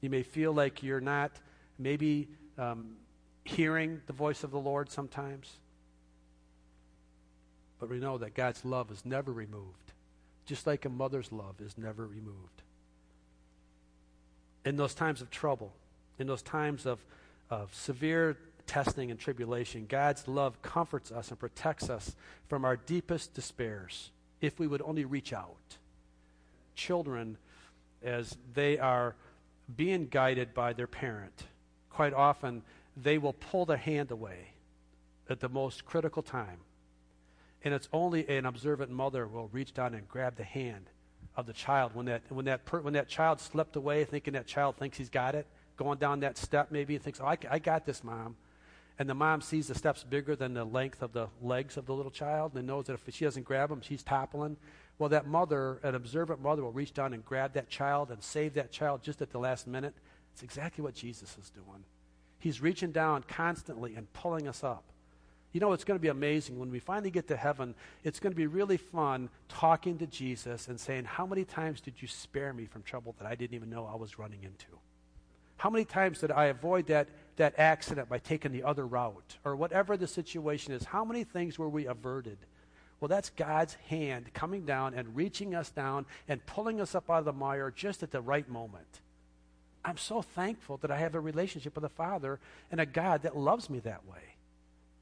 You 0.00 0.08
may 0.08 0.22
feel 0.22 0.54
like 0.54 0.82
you're 0.82 1.02
not 1.02 1.32
maybe 1.78 2.28
um, 2.56 2.96
hearing 3.44 4.00
the 4.06 4.14
voice 4.14 4.42
of 4.42 4.50
the 4.50 4.58
Lord 4.58 4.90
sometimes. 4.90 5.52
But 7.78 7.90
we 7.90 7.98
know 7.98 8.16
that 8.16 8.32
God's 8.32 8.64
love 8.64 8.90
is 8.90 9.04
never 9.04 9.34
removed, 9.34 9.92
just 10.46 10.66
like 10.66 10.86
a 10.86 10.88
mother's 10.88 11.30
love 11.30 11.56
is 11.60 11.76
never 11.76 12.06
removed. 12.06 12.62
In 14.64 14.76
those 14.76 14.94
times 14.94 15.20
of 15.20 15.30
trouble, 15.30 15.74
in 16.18 16.26
those 16.26 16.40
times 16.40 16.86
of, 16.86 17.04
of 17.50 17.74
severe 17.74 18.38
testing 18.66 19.10
and 19.10 19.18
tribulation, 19.18 19.86
God's 19.88 20.26
love 20.28 20.60
comforts 20.62 21.12
us 21.12 21.30
and 21.30 21.38
protects 21.38 21.90
us 21.90 22.14
from 22.48 22.64
our 22.64 22.76
deepest 22.76 23.34
despairs 23.34 24.10
if 24.40 24.58
we 24.58 24.66
would 24.66 24.82
only 24.82 25.04
reach 25.04 25.32
out. 25.32 25.78
Children, 26.74 27.38
as 28.02 28.36
they 28.54 28.78
are 28.78 29.14
being 29.76 30.06
guided 30.06 30.54
by 30.54 30.72
their 30.72 30.86
parent, 30.86 31.44
quite 31.90 32.12
often 32.12 32.62
they 32.96 33.18
will 33.18 33.32
pull 33.32 33.64
their 33.64 33.76
hand 33.76 34.10
away 34.10 34.48
at 35.28 35.40
the 35.40 35.48
most 35.48 35.84
critical 35.84 36.22
time. 36.22 36.58
And 37.62 37.72
it's 37.72 37.88
only 37.92 38.28
an 38.28 38.44
observant 38.44 38.90
mother 38.90 39.26
will 39.26 39.48
reach 39.48 39.72
down 39.72 39.94
and 39.94 40.06
grab 40.06 40.36
the 40.36 40.44
hand 40.44 40.90
of 41.36 41.46
the 41.46 41.52
child 41.52 41.94
when 41.94 42.06
that 42.06 42.22
when 42.28 42.44
that 42.44 42.64
per, 42.64 42.80
when 42.80 42.92
that 42.92 43.08
child 43.08 43.40
slipped 43.40 43.76
away, 43.76 44.04
thinking 44.04 44.34
that 44.34 44.46
child 44.46 44.76
thinks 44.76 44.98
he's 44.98 45.08
got 45.08 45.34
it, 45.34 45.46
going 45.76 45.98
down 45.98 46.20
that 46.20 46.36
step 46.36 46.70
maybe 46.70 46.94
and 46.94 47.02
thinks, 47.02 47.20
"Oh, 47.20 47.26
I, 47.26 47.38
I 47.50 47.58
got 47.58 47.86
this, 47.86 48.04
mom." 48.04 48.36
And 48.98 49.08
the 49.08 49.14
mom 49.14 49.40
sees 49.40 49.66
the 49.66 49.74
steps 49.74 50.04
bigger 50.04 50.36
than 50.36 50.54
the 50.54 50.64
length 50.64 51.02
of 51.02 51.12
the 51.12 51.28
legs 51.42 51.76
of 51.76 51.86
the 51.86 51.94
little 51.94 52.12
child 52.12 52.52
and 52.54 52.66
knows 52.66 52.86
that 52.86 52.94
if 52.94 53.14
she 53.14 53.24
doesn't 53.24 53.44
grab 53.44 53.68
them, 53.68 53.80
she's 53.80 54.02
toppling. 54.02 54.56
Well, 54.98 55.08
that 55.08 55.26
mother, 55.26 55.80
an 55.82 55.96
observant 55.96 56.40
mother, 56.40 56.62
will 56.62 56.72
reach 56.72 56.94
down 56.94 57.12
and 57.12 57.24
grab 57.24 57.54
that 57.54 57.68
child 57.68 58.10
and 58.10 58.22
save 58.22 58.54
that 58.54 58.70
child 58.70 59.02
just 59.02 59.20
at 59.20 59.30
the 59.30 59.38
last 59.38 59.66
minute. 59.66 59.94
It's 60.32 60.44
exactly 60.44 60.82
what 60.82 60.94
Jesus 60.94 61.36
is 61.42 61.50
doing. 61.50 61.84
He's 62.38 62.60
reaching 62.60 62.92
down 62.92 63.24
constantly 63.26 63.94
and 63.96 64.12
pulling 64.12 64.46
us 64.46 64.62
up. 64.62 64.84
You 65.52 65.60
know, 65.60 65.72
it's 65.72 65.84
going 65.84 65.98
to 65.98 66.02
be 66.02 66.08
amazing 66.08 66.58
when 66.58 66.70
we 66.70 66.80
finally 66.80 67.10
get 67.10 67.28
to 67.28 67.36
heaven. 67.36 67.74
It's 68.02 68.18
going 68.18 68.32
to 68.32 68.36
be 68.36 68.48
really 68.48 68.76
fun 68.76 69.28
talking 69.48 69.98
to 69.98 70.06
Jesus 70.06 70.68
and 70.68 70.78
saying, 70.78 71.04
How 71.04 71.26
many 71.26 71.44
times 71.44 71.80
did 71.80 71.94
you 72.02 72.08
spare 72.08 72.52
me 72.52 72.66
from 72.66 72.82
trouble 72.82 73.14
that 73.18 73.26
I 73.26 73.36
didn't 73.36 73.54
even 73.54 73.70
know 73.70 73.86
I 73.86 73.94
was 73.94 74.18
running 74.18 74.42
into? 74.42 74.66
How 75.56 75.70
many 75.70 75.84
times 75.84 76.20
did 76.20 76.30
I 76.30 76.46
avoid 76.46 76.86
that, 76.86 77.08
that 77.36 77.54
accident 77.58 78.08
by 78.08 78.18
taking 78.18 78.52
the 78.52 78.64
other 78.64 78.86
route? 78.86 79.38
Or 79.44 79.56
whatever 79.56 79.96
the 79.96 80.06
situation 80.06 80.72
is, 80.72 80.84
how 80.84 81.04
many 81.04 81.24
things 81.24 81.58
were 81.58 81.68
we 81.68 81.86
averted? 81.86 82.38
Well, 83.00 83.08
that's 83.08 83.30
God's 83.30 83.74
hand 83.88 84.32
coming 84.34 84.64
down 84.64 84.94
and 84.94 85.14
reaching 85.14 85.54
us 85.54 85.70
down 85.70 86.06
and 86.28 86.44
pulling 86.46 86.80
us 86.80 86.94
up 86.94 87.10
out 87.10 87.18
of 87.18 87.24
the 87.24 87.32
mire 87.32 87.70
just 87.70 88.02
at 88.02 88.10
the 88.10 88.20
right 88.20 88.48
moment. 88.48 89.00
I'm 89.84 89.98
so 89.98 90.22
thankful 90.22 90.78
that 90.78 90.90
I 90.90 90.98
have 90.98 91.14
a 91.14 91.20
relationship 91.20 91.74
with 91.74 91.84
a 91.84 91.90
Father 91.90 92.40
and 92.70 92.80
a 92.80 92.86
God 92.86 93.22
that 93.22 93.36
loves 93.36 93.68
me 93.68 93.80
that 93.80 94.06
way. 94.06 94.36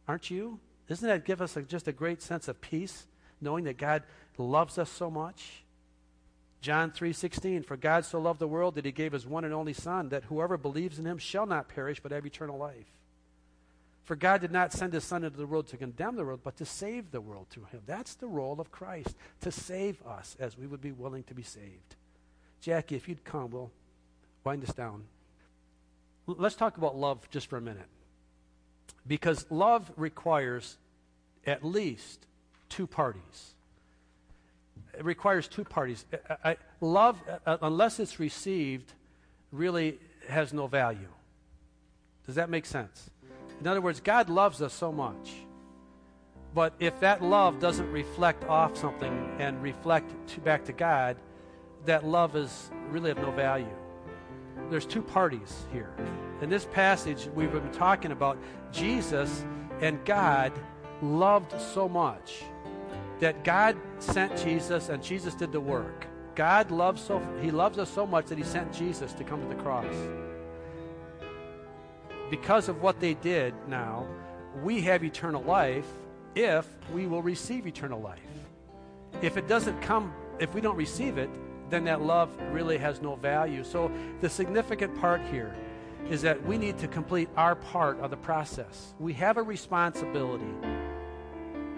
Aren't 0.08 0.30
you? 0.30 0.58
Doesn't 0.88 1.06
that 1.06 1.24
give 1.24 1.40
us 1.40 1.56
a, 1.56 1.62
just 1.62 1.86
a 1.86 1.92
great 1.92 2.20
sense 2.20 2.48
of 2.48 2.60
peace, 2.60 3.06
knowing 3.40 3.64
that 3.64 3.78
God 3.78 4.02
loves 4.36 4.78
us 4.78 4.90
so 4.90 5.10
much? 5.10 5.62
John 6.62 6.92
3:16 6.92 7.64
For 7.64 7.77
God 7.77 8.05
so 8.05 8.20
loved 8.20 8.38
the 8.38 8.48
world 8.48 8.77
that 8.77 8.85
he 8.85 8.92
gave 8.92 9.12
his 9.12 9.27
one 9.27 9.44
and 9.44 9.53
only 9.53 9.72
son 9.72 10.09
that 10.11 10.25
whoever 10.25 10.57
believes 10.57 10.98
in 10.98 11.05
him 11.05 11.18
shall 11.18 11.44
not 11.44 11.68
perish 11.68 12.01
but 12.01 12.12
have 12.12 12.25
eternal 12.25 12.57
life. 12.57 12.87
For 14.05 14.16
God 14.16 14.40
did 14.40 14.53
not 14.53 14.72
send 14.72 14.93
his 14.93 15.05
son 15.05 15.24
into 15.24 15.36
the 15.36 15.47
world 15.47 15.66
to 15.68 15.76
condemn 15.76 16.16
the 16.16 16.24
world 16.24 16.41
but 16.43 16.57
to 16.57 16.64
save 16.64 17.11
the 17.11 17.20
world 17.20 17.49
through 17.51 17.64
him. 17.64 17.82
That's 17.84 18.14
the 18.14 18.28
role 18.28 18.61
of 18.61 18.70
Christ, 18.70 19.16
to 19.41 19.51
save 19.51 20.01
us 20.07 20.36
as 20.39 20.57
we 20.57 20.66
would 20.66 20.80
be 20.80 20.93
willing 20.93 21.24
to 21.24 21.34
be 21.34 21.43
saved. 21.43 21.97
Jackie, 22.61 22.97
if 22.97 23.09
you'd 23.09 23.24
come, 23.24 23.51
we'll 23.51 23.72
wind 24.45 24.62
this 24.62 24.74
down. 24.74 25.05
Let's 26.26 26.55
talk 26.55 26.76
about 26.76 26.97
love 26.97 27.28
just 27.30 27.49
for 27.49 27.57
a 27.57 27.61
minute. 27.61 27.89
Because 29.05 29.47
love 29.51 29.91
requires 29.97 30.78
at 31.45 31.64
least 31.64 32.24
two 32.68 32.86
parties 32.86 33.55
it 34.97 35.05
requires 35.05 35.49
two 35.49 35.64
parties. 35.64 36.05
I, 36.28 36.51
I, 36.51 36.57
love, 36.80 37.18
uh, 37.47 37.59
unless 37.62 38.01
it's 38.01 38.20
received, 38.20 38.93
really 39.51 39.99
has 40.28 40.53
no 40.53 40.66
value. 40.66 41.09
Does 42.26 42.36
that 42.36 42.51
make 42.51 42.66
sense? 42.66 43.11
In 43.61 43.66
other 43.66 43.80
words, 43.80 44.01
God 44.01 44.28
loves 44.28 44.62
us 44.62 44.72
so 44.72 44.93
much. 44.93 45.32
But 46.55 46.74
if 46.80 47.01
that 47.01 47.22
love 47.22 47.59
doesn't 47.59 47.90
reflect 47.90 48.45
off 48.45 48.76
something 48.76 49.36
and 49.38 49.62
reflect 49.62 50.12
to, 50.28 50.40
back 50.40 50.64
to 50.66 50.72
God, 50.72 51.16
that 51.86 52.05
love 52.05 52.36
is 52.36 52.70
really 52.90 53.11
of 53.11 53.18
no 53.18 53.30
value. 53.30 53.66
There's 54.68 54.86
two 54.86 55.03
parties 55.03 55.64
here. 55.72 55.90
In 56.43 56.51
this 56.51 56.66
passage, 56.66 57.28
we've 57.34 57.53
been 57.53 57.72
talking 57.72 58.12
about 58.12 58.38
Jesus 58.70 59.45
and 59.80 60.05
God 60.05 60.53
loved 61.01 61.59
so 61.61 61.88
much 61.88 62.45
that 63.23 63.45
God 63.45 63.77
sent 64.01 64.37
Jesus 64.37 64.89
and 64.89 65.01
Jesus 65.01 65.35
did 65.35 65.53
the 65.53 65.61
work. 65.61 66.09
God 66.35 66.73
loves 66.73 67.01
so 67.01 67.23
he 67.41 67.53
loves 67.53 67.79
us 67.79 67.89
so 67.89 68.05
much 68.05 68.27
that 68.27 68.37
he 68.37 68.43
sent 68.43 68.73
Jesus 68.73 69.12
to 69.12 69.23
come 69.23 69.41
to 69.41 69.49
the 69.49 69.62
cross. 69.62 69.95
because 72.29 72.68
of 72.68 72.83
what 72.83 72.99
they 72.99 73.14
did 73.14 73.55
now, 73.68 74.07
we 74.64 74.81
have 74.81 75.05
eternal 75.05 75.43
life 75.43 75.87
if 76.35 76.66
we 76.93 77.07
will 77.07 77.23
receive 77.23 77.66
eternal 77.66 78.01
life. 78.01 78.18
If 79.20 79.37
it 79.37 79.47
doesn't 79.47 79.81
come, 79.83 80.12
if 80.41 80.53
we 80.53 80.61
don't 80.61 80.77
receive 80.77 81.16
it, 81.16 81.31
then 81.70 81.85
that 81.85 82.03
love 82.03 82.29
really 82.51 82.79
has 82.79 83.01
no 83.01 83.14
value. 83.14 83.62
So 83.62 83.93
the 84.20 84.29
significant 84.29 84.99
part 84.99 85.20
here 85.31 85.55
is 86.11 86.23
that 86.23 86.45
we 86.45 86.59
need 86.59 86.77
to 86.79 86.89
complete 86.89 87.29
our 87.37 87.55
part 87.55 88.01
of 88.01 88.11
the 88.11 88.16
process. 88.16 88.95
We 88.99 89.12
have 89.12 89.37
a 89.37 89.43
responsibility. 89.43 90.82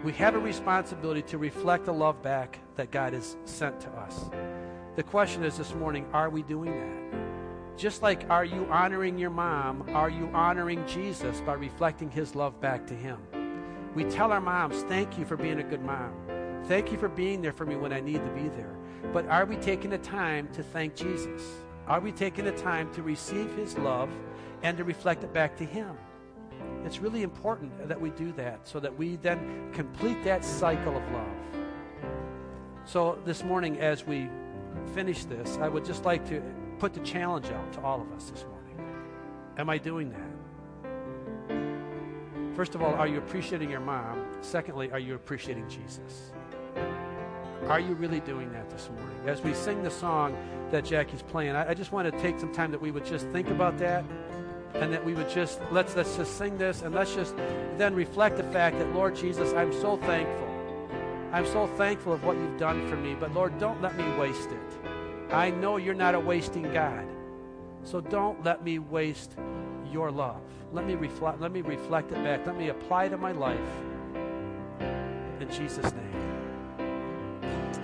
We 0.05 0.13
have 0.13 0.35
a 0.35 0.39
responsibility 0.39 1.23
to 1.23 1.39
reflect 1.39 1.87
the 1.87 1.93
love 1.95 2.23
back 2.23 2.59
that 2.77 2.91
God 2.91 3.15
has 3.15 3.39
sent 3.47 3.81
to 3.81 3.91
us. 3.93 4.27
The 4.97 5.03
question 5.03 5.43
is 5.45 5.57
this 5.57 5.75
morning 5.75 6.07
are 6.13 6.29
we 6.29 6.43
doing 6.43 6.73
that? 6.73 7.79
Just 7.79 8.03
like 8.03 8.29
are 8.29 8.45
you 8.45 8.67
honoring 8.71 9.17
your 9.17 9.31
mom, 9.31 9.89
are 9.95 10.11
you 10.11 10.29
honoring 10.35 10.87
Jesus 10.87 11.41
by 11.41 11.55
reflecting 11.55 12.11
his 12.11 12.35
love 12.35 12.61
back 12.61 12.87
to 12.89 12.95
him? 12.95 13.17
We 13.95 14.05
tell 14.05 14.31
our 14.31 14.43
moms, 14.43 14.83
thank 14.83 15.19
you 15.19 15.25
for 15.25 15.39
being 15.39 15.61
a 15.61 15.65
good 15.65 15.81
mom. 15.81 16.13
Thank 16.67 16.93
you 16.93 16.99
for 16.99 17.09
being 17.09 17.41
there 17.41 17.53
for 17.53 17.65
me 17.65 17.77
when 17.77 17.95
I 17.95 18.01
need 18.01 18.23
to 18.23 18.31
be 18.33 18.49
there. 18.51 18.77
But 19.11 19.27
are 19.29 19.47
we 19.47 19.57
taking 19.57 19.89
the 19.89 19.99
time 19.99 20.49
to 20.53 20.63
thank 20.63 20.97
Jesus? 20.97 21.41
Are 21.87 22.01
we 22.01 22.13
taking 22.13 22.45
the 22.45 22.53
time 22.53 22.93
to 22.93 23.03
receive 23.03 23.57
his 23.57 23.79
love 23.79 24.11
and 24.63 24.77
to 24.77 24.85
reflect 24.85 25.25
it 25.25 25.33
back 25.33 25.57
to 25.57 25.65
him? 25.65 25.97
It's 26.85 26.99
really 26.99 27.23
important 27.23 27.89
that 27.89 28.01
we 28.01 28.11
do 28.11 28.33
that 28.33 28.67
so 28.69 28.79
that 28.81 28.97
we 28.97 29.17
then 29.17 29.71
complete 29.73 30.23
that 30.25 30.45
cycle 30.45 30.97
of 30.97 31.03
love. 31.13 31.29
So 32.85 33.19
this 33.25 33.43
morning, 33.43 33.79
as 33.81 34.07
we 34.07 34.29
finish 34.95 35.25
this, 35.25 35.57
I 35.59 35.69
would 35.69 35.85
just 35.85 36.05
like 36.05 36.29
to 36.29 36.43
put 36.79 36.93
the 36.93 37.01
challenge 37.01 37.47
out 37.47 37.73
to 37.75 37.81
all 37.81 38.03
of 38.03 38.13
us 38.13 38.31
this 38.31 38.45
morning. 38.45 38.77
Am 39.57 39.71
I 39.71 39.79
doing 39.79 40.11
that? 40.11 40.21
First 42.55 42.75
of 42.75 42.83
all, 42.83 42.95
are 42.95 43.09
you 43.09 43.19
appreciating 43.19 43.71
your 43.71 43.81
mom? 43.81 44.27
Secondly, 44.43 44.91
are 44.93 44.99
you 44.99 45.15
appreciating 45.15 45.69
Jesus? 45.69 46.33
Are 47.69 47.81
you 47.81 47.95
really 47.95 48.21
doing 48.21 48.53
that 48.53 48.69
this 48.69 48.91
morning? 48.91 49.17
As 49.27 49.41
we 49.41 49.55
sing 49.55 49.83
the 49.83 49.91
song 49.91 50.37
that 50.71 50.85
Jackie's 50.85 51.23
playing, 51.23 51.57
I, 51.57 51.71
I 51.71 51.75
just 51.75 51.93
want 51.93 52.13
to 52.13 52.21
take 52.21 52.39
some 52.39 52.53
time 52.53 52.71
that 52.73 52.81
we 52.81 52.91
would 52.91 53.07
just 53.07 53.27
think 53.29 53.49
about 53.49 53.79
that 53.79 54.05
and 54.75 54.93
that 54.93 55.05
we 55.05 55.15
would 55.15 55.31
just 55.31 55.61
let's 55.71 55.95
let's 55.97 56.17
just 56.17 56.37
sing 56.37 56.59
this 56.59 56.83
and 56.83 56.95
let's 56.95 57.15
just 57.15 57.37
then 57.77 57.95
reflect 57.95 58.37
the 58.37 58.43
fact 58.45 58.79
that 58.79 58.93
Lord 58.93 59.15
Jesus, 59.15 59.53
I'm 59.53 59.73
so 59.73 59.97
thankful. 59.97 60.51
I'm 61.33 61.47
so 61.47 61.67
thankful 61.67 62.13
of 62.13 62.25
what 62.25 62.37
you've 62.37 62.59
done 62.59 62.87
for 62.89 62.97
me, 62.97 63.17
but 63.19 63.33
Lord, 63.35 63.59
don't 63.59 63.81
let 63.83 63.97
me 63.97 64.05
waste 64.19 64.51
it. 64.51 65.33
I 65.33 65.51
know 65.51 65.79
you're 65.79 65.95
not 65.95 66.15
a 66.15 66.21
wasting 66.21 66.73
God. 66.73 67.07
So 67.83 68.01
don't 68.01 68.43
let 68.45 68.65
me 68.65 68.79
waste 68.79 69.37
your 69.93 70.11
love. 70.11 70.41
Let 70.73 70.87
me 70.87 70.95
reflect 70.95 71.41
let 71.41 71.53
me 71.53 71.61
reflect 71.61 72.11
it 72.13 72.23
back. 72.25 72.47
Let 72.47 72.57
me 72.57 72.69
apply 72.69 73.05
it 73.05 73.11
to 73.11 73.17
my 73.17 73.33
life. 73.33 73.59
In 75.41 75.51
Jesus' 75.51 75.93
name. 75.93 76.15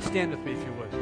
Stand 0.00 0.30
with 0.30 0.40
me 0.40 0.52
if 0.52 0.64
you 0.64 0.72
would. 0.72 0.99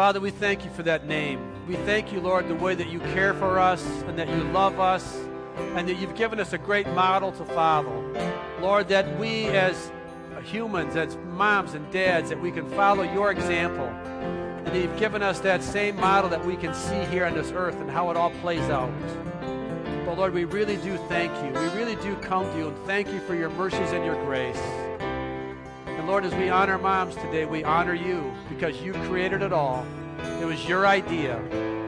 Father, 0.00 0.18
we 0.18 0.30
thank 0.30 0.64
you 0.64 0.70
for 0.70 0.82
that 0.82 1.06
name. 1.06 1.38
We 1.68 1.74
thank 1.76 2.10
you, 2.10 2.20
Lord, 2.20 2.48
the 2.48 2.54
way 2.54 2.74
that 2.74 2.88
you 2.88 3.00
care 3.00 3.34
for 3.34 3.58
us 3.58 3.84
and 4.06 4.18
that 4.18 4.30
you 4.30 4.42
love 4.44 4.80
us 4.80 5.14
and 5.76 5.86
that 5.86 5.96
you've 5.96 6.14
given 6.14 6.40
us 6.40 6.54
a 6.54 6.58
great 6.58 6.86
model 6.86 7.32
to 7.32 7.44
follow. 7.44 8.10
Lord, 8.62 8.88
that 8.88 9.18
we 9.18 9.44
as 9.48 9.92
humans, 10.42 10.96
as 10.96 11.18
moms 11.34 11.74
and 11.74 11.92
dads, 11.92 12.30
that 12.30 12.40
we 12.40 12.50
can 12.50 12.66
follow 12.70 13.02
your 13.02 13.30
example. 13.30 13.84
And 13.84 14.68
that 14.68 14.76
you've 14.76 14.98
given 14.98 15.22
us 15.22 15.40
that 15.40 15.62
same 15.62 15.96
model 15.96 16.30
that 16.30 16.46
we 16.46 16.56
can 16.56 16.72
see 16.72 17.04
here 17.14 17.26
on 17.26 17.34
this 17.34 17.52
earth 17.52 17.76
and 17.78 17.90
how 17.90 18.10
it 18.10 18.16
all 18.16 18.30
plays 18.40 18.70
out. 18.70 18.90
But 20.06 20.16
Lord, 20.16 20.32
we 20.32 20.44
really 20.44 20.76
do 20.78 20.96
thank 21.10 21.30
you. 21.44 21.60
We 21.60 21.68
really 21.78 21.96
do 21.96 22.16
come 22.22 22.50
to 22.50 22.56
you 22.56 22.68
and 22.68 22.86
thank 22.86 23.08
you 23.08 23.20
for 23.26 23.34
your 23.34 23.50
mercies 23.50 23.92
and 23.92 24.02
your 24.06 24.16
grace. 24.24 24.79
And 26.00 26.08
Lord, 26.08 26.24
as 26.24 26.34
we 26.34 26.48
honor 26.48 26.78
moms 26.78 27.14
today, 27.14 27.44
we 27.44 27.62
honor 27.62 27.92
you 27.92 28.32
because 28.48 28.80
you 28.80 28.94
created 28.94 29.42
it 29.42 29.52
all. 29.52 29.86
It 30.40 30.46
was 30.46 30.66
your 30.66 30.86
idea. 30.86 31.36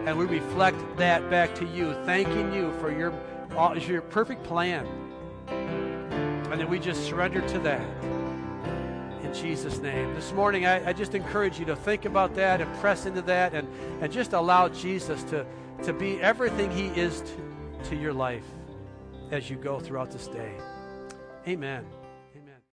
And 0.07 0.19
we 0.19 0.27
reflect 0.27 0.77
that 0.99 1.31
back 1.31 1.55
to 1.55 1.65
you, 1.65 1.95
thanking 2.05 2.53
you 2.53 2.75
for 2.79 2.93
your, 2.93 3.15
your 3.79 4.03
perfect 4.03 4.45
plan. 4.45 4.87
And 5.49 6.61
then 6.61 6.69
we 6.69 6.79
just 6.79 7.07
surrender 7.07 7.41
to 7.41 7.59
that. 7.61 7.81
In 9.25 9.33
Jesus' 9.33 9.79
name. 9.79 10.13
This 10.13 10.31
morning, 10.33 10.67
I, 10.67 10.91
I 10.91 10.93
just 10.93 11.15
encourage 11.15 11.59
you 11.59 11.65
to 11.65 11.75
think 11.75 12.05
about 12.05 12.35
that 12.35 12.61
and 12.61 12.71
press 12.81 13.07
into 13.07 13.23
that 13.23 13.55
and, 13.55 13.67
and 14.03 14.13
just 14.13 14.35
allow 14.35 14.69
Jesus 14.69 15.23
to, 15.23 15.47
to 15.85 15.95
be 15.95 16.21
everything 16.21 16.71
he 16.71 16.89
is 16.89 17.23
to, 17.23 17.89
to 17.89 17.97
your 17.97 18.13
life 18.13 18.45
as 19.31 19.49
you 19.49 19.57
go 19.57 19.81
throughout 19.81 20.11
this 20.11 20.27
day. 20.27 20.53
Amen. 21.49 21.87